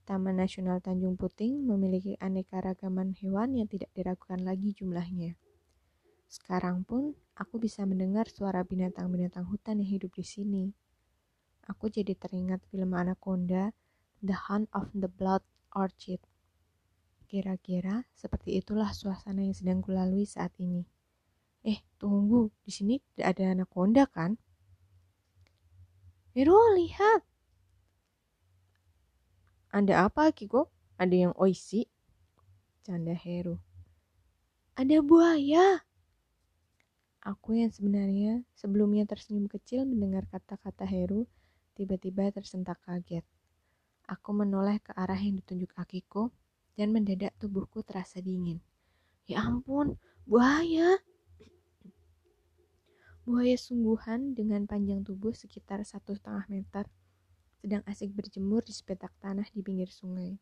Taman 0.04 0.36
Nasional 0.36 0.84
Tanjung 0.84 1.16
Puting 1.16 1.64
memiliki 1.64 2.20
aneka 2.20 2.60
ragaman 2.60 3.16
hewan 3.16 3.56
yang 3.56 3.72
tidak 3.72 3.88
diragukan 3.96 4.44
lagi 4.44 4.76
jumlahnya. 4.76 5.40
Sekarang 6.28 6.84
pun 6.84 7.16
aku 7.40 7.56
bisa 7.56 7.88
mendengar 7.88 8.28
suara 8.28 8.68
binatang-binatang 8.68 9.48
hutan 9.48 9.80
yang 9.80 9.96
hidup 9.96 10.12
di 10.12 10.28
sini. 10.28 10.66
Aku 11.72 11.88
jadi 11.88 12.20
teringat 12.20 12.68
film 12.68 12.92
Anaconda, 12.92 13.72
The 14.20 14.36
Hunt 14.52 14.68
of 14.76 14.92
the 14.92 15.08
Blood 15.08 15.48
Orchid. 15.72 16.20
Kira-kira 17.32 18.04
seperti 18.12 18.60
itulah 18.60 18.92
suasana 18.92 19.42
yang 19.42 19.56
sedang 19.56 19.80
kulalui 19.80 20.28
saat 20.28 20.52
ini. 20.60 20.84
Eh, 21.64 21.80
tunggu, 21.96 22.52
di 22.60 22.76
sini 22.76 23.00
tidak 23.16 23.40
ada 23.40 23.56
anaconda 23.56 24.04
kan? 24.06 24.36
Hero, 26.36 26.60
lihat. 26.76 27.24
Ada 29.74 30.06
apa, 30.06 30.30
Kiko? 30.30 30.70
Ada 31.02 31.16
yang 31.26 31.34
oisi? 31.34 31.90
Canda 32.86 33.18
Heru. 33.18 33.58
Ada 34.78 35.02
buaya. 35.02 35.82
Aku 37.26 37.58
yang 37.58 37.74
sebenarnya 37.74 38.46
sebelumnya 38.54 39.10
tersenyum 39.10 39.50
kecil 39.50 39.90
mendengar 39.90 40.30
kata-kata 40.30 40.86
Heru, 40.86 41.26
tiba-tiba 41.74 42.30
tersentak 42.30 42.78
kaget. 42.86 43.26
Aku 44.06 44.30
menoleh 44.38 44.78
ke 44.78 44.94
arah 44.94 45.18
yang 45.18 45.42
ditunjuk 45.42 45.74
Akiko 45.74 46.30
dan 46.78 46.94
mendadak 46.94 47.34
tubuhku 47.42 47.82
terasa 47.82 48.22
dingin. 48.22 48.62
Ya 49.26 49.42
ampun, 49.42 49.98
buaya! 50.30 51.02
Buaya 53.26 53.58
sungguhan 53.58 54.38
dengan 54.38 54.70
panjang 54.70 55.02
tubuh 55.02 55.34
sekitar 55.34 55.82
satu 55.82 56.14
setengah 56.14 56.46
meter 56.46 56.86
sedang 57.64 57.80
asik 57.88 58.12
berjemur 58.12 58.60
di 58.60 58.76
sepetak 58.76 59.16
tanah 59.24 59.48
di 59.56 59.64
pinggir 59.64 59.88
sungai. 59.88 60.36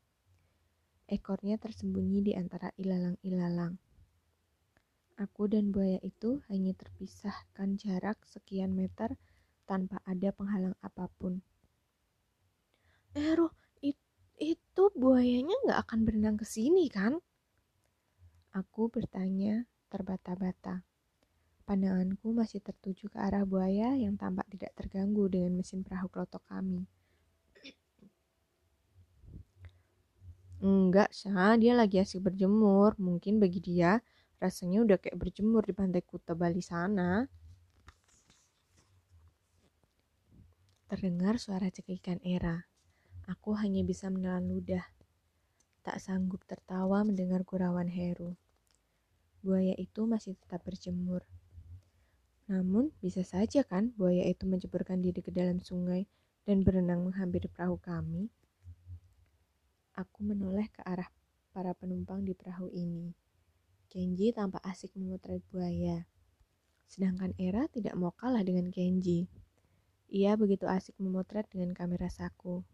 Ekornya 1.05 1.61
tersembunyi 1.61 2.25
di 2.25 2.33
antara 2.33 2.73
ilalang-ilalang. 2.81 3.77
Aku 5.21 5.45
dan 5.45 5.69
buaya 5.69 6.01
itu 6.01 6.41
hanya 6.49 6.73
terpisahkan 6.73 7.77
jarak 7.77 8.17
sekian 8.25 8.73
meter 8.73 9.13
tanpa 9.69 10.01
ada 10.01 10.33
penghalang 10.33 10.73
apa 10.81 11.13
pun. 11.21 11.45
Ero, 13.13 13.53
it, 13.85 14.01
itu 14.41 14.89
buayanya 14.97 15.53
nggak 15.69 15.77
akan 15.77 15.99
berenang 16.01 16.41
ke 16.41 16.45
sini 16.49 16.89
kan? 16.89 17.21
Aku 18.49 18.89
bertanya 18.89 19.69
terbata-bata. 19.93 20.81
Pandanganku 21.69 22.33
masih 22.33 22.65
tertuju 22.65 23.13
ke 23.13 23.21
arah 23.21 23.45
buaya 23.45 23.93
yang 23.93 24.17
tampak 24.17 24.49
tidak 24.49 24.73
terganggu 24.73 25.29
dengan 25.29 25.61
mesin 25.61 25.85
perahu 25.85 26.09
klotok 26.09 26.41
kami. 26.49 26.89
Enggak, 30.61 31.09
Sah. 31.09 31.57
Dia 31.57 31.73
lagi 31.73 31.97
asik 31.97 32.21
berjemur. 32.21 32.93
Mungkin 33.01 33.41
bagi 33.41 33.57
dia, 33.57 33.97
rasanya 34.37 34.85
udah 34.85 34.97
kayak 35.01 35.17
berjemur 35.17 35.65
di 35.65 35.73
pantai 35.73 36.05
Kuta 36.05 36.37
Bali 36.37 36.61
sana. 36.61 37.25
Terdengar 40.85 41.41
suara 41.41 41.65
cekikan 41.65 42.21
Era. 42.21 42.61
Aku 43.25 43.57
hanya 43.57 43.81
bisa 43.81 44.13
menelan 44.13 44.45
ludah. 44.45 44.85
Tak 45.81 45.97
sanggup 45.97 46.45
tertawa 46.45 47.01
mendengar 47.01 47.41
gurauan 47.41 47.89
Heru. 47.89 48.37
Buaya 49.41 49.73
itu 49.81 50.05
masih 50.05 50.37
tetap 50.37 50.61
berjemur. 50.61 51.25
Namun, 52.45 52.93
bisa 53.01 53.25
saja 53.25 53.65
kan 53.65 53.97
buaya 53.97 54.29
itu 54.29 54.45
menceburkan 54.45 55.01
diri 55.01 55.25
ke 55.25 55.33
dalam 55.33 55.57
sungai 55.57 56.05
dan 56.45 56.61
berenang 56.61 57.01
menghampiri 57.01 57.49
perahu 57.49 57.81
kami. 57.81 58.29
Aku 60.01 60.25
menoleh 60.25 60.65
ke 60.73 60.81
arah 60.81 61.05
para 61.53 61.77
penumpang 61.77 62.25
di 62.25 62.33
perahu 62.33 62.73
ini. 62.73 63.13
Kenji 63.85 64.33
tampak 64.33 64.65
asik 64.65 64.97
memotret 64.97 65.45
buaya. 65.53 66.09
Sedangkan 66.89 67.37
Era 67.37 67.69
tidak 67.69 67.93
mau 67.93 68.09
kalah 68.09 68.41
dengan 68.41 68.73
Kenji. 68.73 69.29
Ia 70.09 70.33
begitu 70.41 70.65
asik 70.65 70.97
memotret 70.97 71.45
dengan 71.53 71.77
kamera 71.77 72.09
saku. 72.09 72.65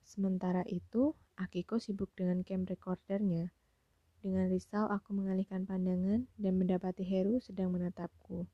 Sementara 0.00 0.64
itu, 0.64 1.12
Akiko 1.36 1.76
sibuk 1.76 2.08
dengan 2.16 2.40
cam 2.40 2.64
recordernya. 2.64 3.52
Dengan 4.24 4.48
risau 4.48 4.88
aku 4.88 5.12
mengalihkan 5.12 5.68
pandangan 5.68 6.24
dan 6.40 6.52
mendapati 6.56 7.04
Heru 7.04 7.36
sedang 7.44 7.72
menatapku. 7.76 8.48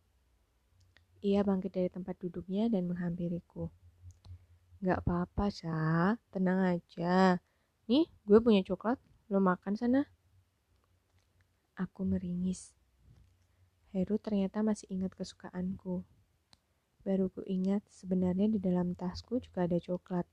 Ia 1.22 1.46
bangkit 1.46 1.70
dari 1.70 1.90
tempat 1.90 2.18
duduknya 2.18 2.66
dan 2.66 2.90
menghampiriku. 2.90 3.70
Gak 4.82 5.06
apa-apa, 5.06 5.48
Sa. 5.54 6.14
Tenang 6.34 6.78
aja. 6.78 7.40
Nih, 7.86 8.10
gue 8.26 8.38
punya 8.42 8.66
coklat. 8.66 8.98
Lo 9.30 9.38
makan 9.38 9.78
sana. 9.78 10.10
Aku 11.78 12.02
meringis. 12.02 12.74
Heru 13.94 14.18
ternyata 14.18 14.66
masih 14.66 14.90
ingat 14.90 15.14
kesukaanku. 15.14 16.02
Baru 17.06 17.30
ku 17.30 17.46
ingat 17.46 17.86
sebenarnya 17.86 18.50
di 18.50 18.58
dalam 18.58 18.98
tasku 18.98 19.38
juga 19.38 19.70
ada 19.70 19.78
coklat. 19.78 20.26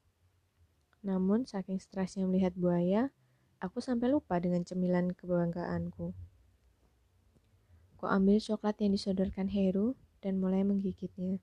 Namun 1.06 1.46
saking 1.46 1.78
stresnya 1.78 2.26
melihat 2.26 2.58
buaya, 2.58 3.14
aku 3.62 3.78
sampai 3.78 4.10
lupa 4.10 4.42
dengan 4.42 4.66
cemilan 4.66 5.14
kebanggaanku. 5.14 6.18
Ku 8.02 8.06
ambil 8.10 8.42
coklat 8.42 8.82
yang 8.82 8.98
disodorkan 8.98 9.54
Heru 9.54 9.94
dan 10.26 10.42
mulai 10.42 10.66
menggigitnya. 10.66 11.38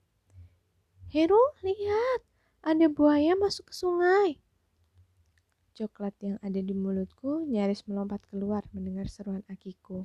Heru, 1.07 1.39
lihat! 1.63 2.27
Ada 2.61 2.91
buaya 2.91 3.33
masuk 3.39 3.71
ke 3.71 3.73
sungai. 3.73 4.37
Coklat 5.71 6.15
yang 6.19 6.37
ada 6.43 6.59
di 6.59 6.75
mulutku 6.75 7.47
nyaris 7.47 7.87
melompat 7.87 8.19
keluar 8.27 8.67
mendengar 8.75 9.07
seruan 9.07 9.39
Akiko. 9.47 10.03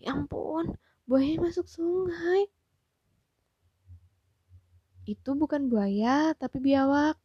Ya 0.00 0.16
ampun, 0.16 0.76
buaya 1.04 1.36
masuk 1.36 1.68
sungai. 1.68 2.48
Itu 5.04 5.36
bukan 5.36 5.68
buaya, 5.68 6.32
tapi 6.32 6.64
biawak. 6.64 7.20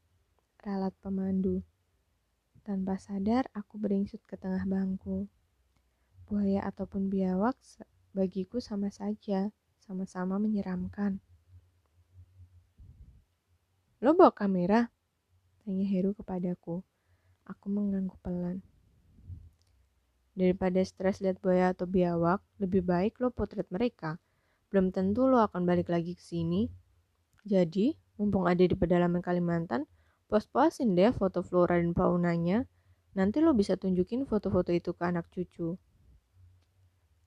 Ralat 0.60 0.92
pemandu. 1.00 1.63
Tanpa 2.68 3.00
sadar, 3.00 3.48
aku 3.56 3.80
beringsut 3.80 4.20
ke 4.28 4.36
tengah 4.36 4.68
bangku. 4.68 5.32
Buaya 6.28 6.68
ataupun 6.68 7.08
biawak 7.08 7.56
bagiku 8.12 8.60
sama 8.60 8.92
saja, 8.92 9.56
sama-sama 9.80 10.36
menyeramkan. 10.36 11.24
Lo 14.04 14.12
bawa 14.12 14.36
kamera? 14.36 14.92
Tanya 15.63 15.88
Heru 15.88 16.12
kepadaku. 16.12 16.84
Aku 17.49 17.65
mengangguk 17.73 18.21
pelan. 18.21 18.62
Daripada 20.38 20.77
stres 20.85 21.17
lihat 21.19 21.41
buaya 21.41 21.73
atau 21.73 21.89
biawak, 21.89 22.45
lebih 22.62 22.85
baik 22.85 23.17
lo 23.17 23.33
potret 23.33 23.65
mereka. 23.73 24.21
Belum 24.69 24.93
tentu 24.93 25.25
lo 25.25 25.41
akan 25.41 25.65
balik 25.65 25.89
lagi 25.89 26.13
ke 26.13 26.21
sini. 26.21 26.69
Jadi, 27.43 27.97
mumpung 28.21 28.45
ada 28.45 28.62
di 28.62 28.71
pedalaman 28.77 29.25
Kalimantan, 29.25 29.89
pos-posin 30.29 30.93
deh 30.93 31.09
foto 31.09 31.41
flora 31.41 31.81
dan 31.81 31.97
faunanya. 31.97 32.69
Nanti 33.17 33.41
lo 33.41 33.57
bisa 33.57 33.73
tunjukin 33.73 34.29
foto-foto 34.29 34.69
itu 34.69 34.93
ke 34.93 35.03
anak 35.09 35.25
cucu. 35.33 35.73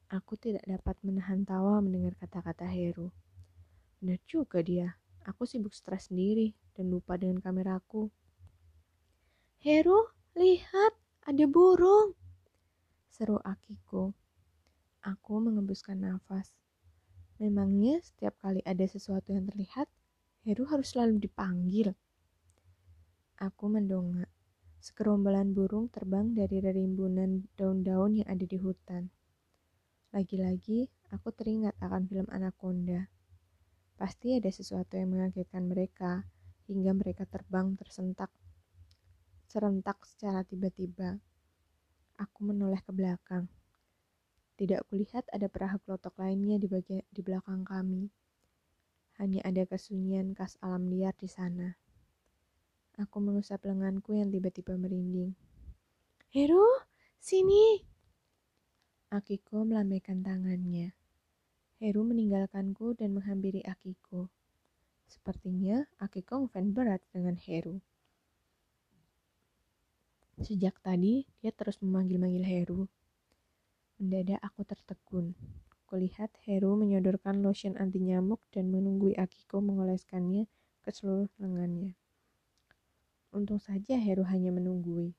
Aku 0.07 0.39
tidak 0.39 0.63
dapat 0.69 0.95
menahan 1.03 1.43
tawa 1.43 1.83
mendengar 1.83 2.15
kata-kata 2.23 2.71
Heru. 2.71 3.11
Benar 3.99 4.23
juga 4.31 4.63
dia. 4.63 4.95
Aku 5.27 5.43
sibuk 5.51 5.75
stres 5.75 6.15
sendiri 6.15 6.55
dan 6.79 6.95
lupa 6.95 7.19
dengan 7.19 7.43
kameraku. 7.43 8.07
Heru, 9.63 10.11
lihat, 10.35 10.91
ada 11.23 11.47
burung. 11.47 12.19
Seru 13.07 13.39
Akiko. 13.47 14.11
Aku 15.07 15.39
mengembuskan 15.39 16.03
nafas. 16.03 16.51
Memangnya 17.39 18.03
setiap 18.03 18.35
kali 18.43 18.59
ada 18.67 18.83
sesuatu 18.91 19.31
yang 19.31 19.47
terlihat, 19.47 19.87
Heru 20.43 20.67
harus 20.67 20.91
selalu 20.91 21.23
dipanggil. 21.23 21.95
Aku 23.39 23.71
mendongak. 23.71 24.27
Sekerombolan 24.83 25.55
burung 25.55 25.87
terbang 25.95 26.35
dari 26.35 26.59
rimbunan 26.59 27.47
daun-daun 27.55 28.19
yang 28.19 28.27
ada 28.27 28.43
di 28.43 28.59
hutan. 28.59 29.15
Lagi-lagi, 30.11 30.91
aku 31.15 31.31
teringat 31.31 31.79
akan 31.79 32.11
film 32.11 32.27
Anaconda. 32.35 33.07
Pasti 33.95 34.43
ada 34.43 34.51
sesuatu 34.51 34.99
yang 34.99 35.15
mengagetkan 35.15 35.71
mereka, 35.71 36.27
hingga 36.67 36.99
mereka 36.99 37.31
terbang 37.31 37.79
tersentak 37.79 38.42
serentak 39.53 40.01
secara 40.09 40.41
tiba-tiba. 40.49 41.21
Aku 42.17 42.49
menoleh 42.49 42.81
ke 42.81 42.89
belakang. 42.89 43.53
Tidak 44.57 44.89
kulihat 44.89 45.29
ada 45.29 45.45
perahu 45.53 45.77
klotok 45.85 46.17
lainnya 46.17 46.57
di 46.57 46.73
bagian 46.73 47.05
di 47.13 47.21
belakang 47.21 47.61
kami. 47.69 48.09
Hanya 49.21 49.45
ada 49.45 49.69
kesunyian 49.69 50.33
khas 50.33 50.57
alam 50.65 50.89
liar 50.89 51.13
di 51.21 51.29
sana. 51.29 51.77
Aku 52.97 53.21
mengusap 53.21 53.61
lenganku 53.69 54.17
yang 54.17 54.33
tiba-tiba 54.33 54.73
merinding. 54.81 55.37
Heru, 56.33 56.65
sini! 57.21 57.85
Akiko 59.13 59.69
melambaikan 59.69 60.25
tangannya. 60.25 60.97
Heru 61.77 62.09
meninggalkanku 62.09 62.97
dan 62.97 63.13
menghampiri 63.13 63.61
Akiko. 63.69 64.33
Sepertinya 65.05 65.85
Akiko 66.01 66.41
ngefans 66.41 66.73
berat 66.73 67.05
dengan 67.13 67.37
Heru. 67.37 67.85
Sejak 70.41 70.81
tadi, 70.81 71.29
dia 71.45 71.53
terus 71.53 71.77
memanggil-manggil 71.85 72.45
Heru. 72.47 72.89
Mendadak 74.01 74.41
aku 74.41 74.65
tertegun. 74.65 75.37
lihat 75.93 76.33
Heru 76.49 76.73
menyodorkan 76.81 77.45
lotion 77.45 77.77
anti 77.77 78.01
nyamuk 78.01 78.41
dan 78.49 78.73
menunggui 78.73 79.13
Akiko 79.21 79.61
mengoleskannya 79.61 80.49
ke 80.81 80.89
seluruh 80.89 81.29
lengannya. 81.37 81.93
Untung 83.29 83.61
saja 83.61 84.01
Heru 84.01 84.25
hanya 84.25 84.57
menunggui. 84.57 85.13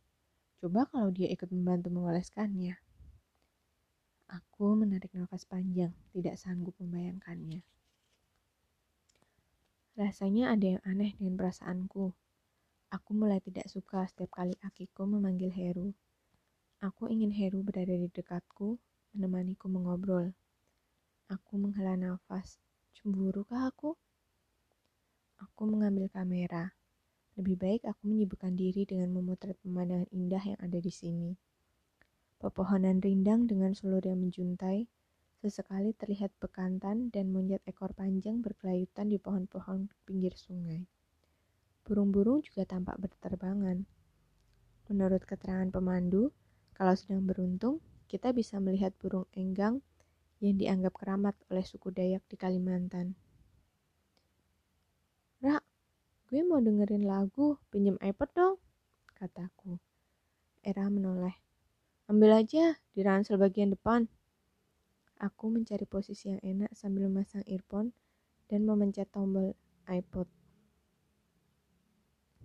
Coba 0.57 0.89
kalau 0.89 1.13
dia 1.13 1.29
ikut 1.29 1.53
membantu 1.53 1.93
mengoleskannya. 1.93 2.81
Aku 4.33 4.73
menarik 4.73 5.13
nafas 5.13 5.45
panjang, 5.45 5.93
tidak 6.09 6.41
sanggup 6.41 6.73
membayangkannya. 6.81 7.61
Rasanya 9.93 10.57
ada 10.57 10.65
yang 10.77 10.81
aneh 10.89 11.13
dengan 11.21 11.37
perasaanku. 11.37 12.17
Aku 12.93 13.17
mulai 13.17 13.41
tidak 13.41 13.65
suka 13.65 14.05
setiap 14.05 14.37
kali 14.37 14.53
Akiko 14.61 15.09
memanggil 15.09 15.49
Heru. 15.49 15.97
Aku 16.77 17.09
ingin 17.09 17.33
Heru 17.33 17.65
berada 17.65 17.89
di 17.89 18.05
dekatku, 18.05 18.77
menemaniku 19.17 19.65
mengobrol. 19.65 20.29
Aku 21.25 21.57
menghela 21.57 21.97
nafas. 21.97 22.61
Cemburukah 22.93 23.73
aku? 23.73 23.97
Aku 25.41 25.65
mengambil 25.65 26.05
kamera. 26.13 26.77
Lebih 27.33 27.57
baik 27.57 27.81
aku 27.89 28.05
menyibukkan 28.05 28.53
diri 28.53 28.85
dengan 28.85 29.09
memotret 29.09 29.57
pemandangan 29.65 30.05
indah 30.13 30.43
yang 30.45 30.59
ada 30.61 30.77
di 30.77 30.93
sini. 30.93 31.33
Pepohonan 32.37 33.01
rindang 33.01 33.49
dengan 33.49 33.73
seluruh 33.73 34.13
yang 34.13 34.21
menjuntai, 34.21 34.85
Sesekali 35.43 35.91
terlihat 35.91 36.31
bekantan 36.39 37.11
dan 37.11 37.27
monyet 37.35 37.59
ekor 37.67 37.91
panjang 37.91 38.39
berkelayutan 38.39 39.11
di 39.11 39.19
pohon-pohon 39.19 39.91
pinggir 40.07 40.39
sungai. 40.39 40.87
Burung-burung 41.83 42.39
juga 42.43 42.63
tampak 42.63 42.95
berterbangan. 42.95 43.83
Menurut 44.87 45.23
keterangan 45.27 45.67
pemandu, 45.67 46.31
kalau 46.75 46.95
sedang 46.95 47.27
beruntung, 47.27 47.83
kita 48.07 48.31
bisa 48.31 48.59
melihat 48.59 48.95
burung 48.99 49.27
enggang 49.35 49.83
yang 50.43 50.59
dianggap 50.59 50.95
keramat 50.95 51.35
oleh 51.47 51.63
suku 51.63 51.91
Dayak 51.91 52.23
di 52.27 52.35
Kalimantan. 52.35 53.15
Ra, 55.43 55.59
gue 56.31 56.39
mau 56.43 56.63
dengerin 56.63 57.03
lagu, 57.03 57.59
pinjem 57.67 57.99
iPod 57.99 58.29
dong, 58.35 58.55
kataku. 59.15 59.79
Era 60.63 60.87
menoleh. 60.87 61.35
Ambil 62.07 62.43
aja 62.43 62.75
di 62.91 62.99
ransel 63.03 63.39
bagian 63.39 63.71
depan. 63.71 64.07
Aku 65.19 65.47
mencari 65.47 65.87
posisi 65.87 66.31
yang 66.31 66.43
enak 66.43 66.75
sambil 66.75 67.07
memasang 67.07 67.43
earphone 67.47 67.95
dan 68.51 68.67
memencet 68.67 69.07
tombol 69.11 69.55
iPod. 69.87 70.27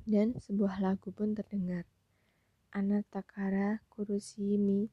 Dan 0.09 0.33
sebuah 0.41 0.81
lagu 0.81 1.13
pun 1.13 1.37
terdengar. 1.37 1.85
Anatakara 2.73 3.85
Kurushimi 3.93 4.89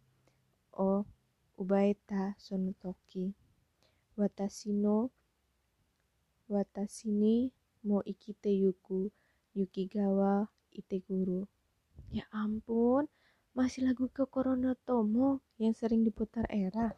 o 0.75 1.07
Ubaita 1.55 2.35
Sonotoki. 2.35 3.31
Watasino 4.19 5.07
Watasini 6.51 7.47
mo 7.87 8.03
ikite 8.03 8.51
yuku 8.51 9.07
Yukigawa 9.55 10.51
Iteguru. 10.75 11.47
Ya 12.11 12.27
ampun, 12.35 13.07
masih 13.55 13.87
lagu 13.87 14.11
ke 14.11 14.27
Tomo 14.83 15.39
yang 15.55 15.71
sering 15.71 16.03
diputar 16.03 16.43
era. 16.51 16.91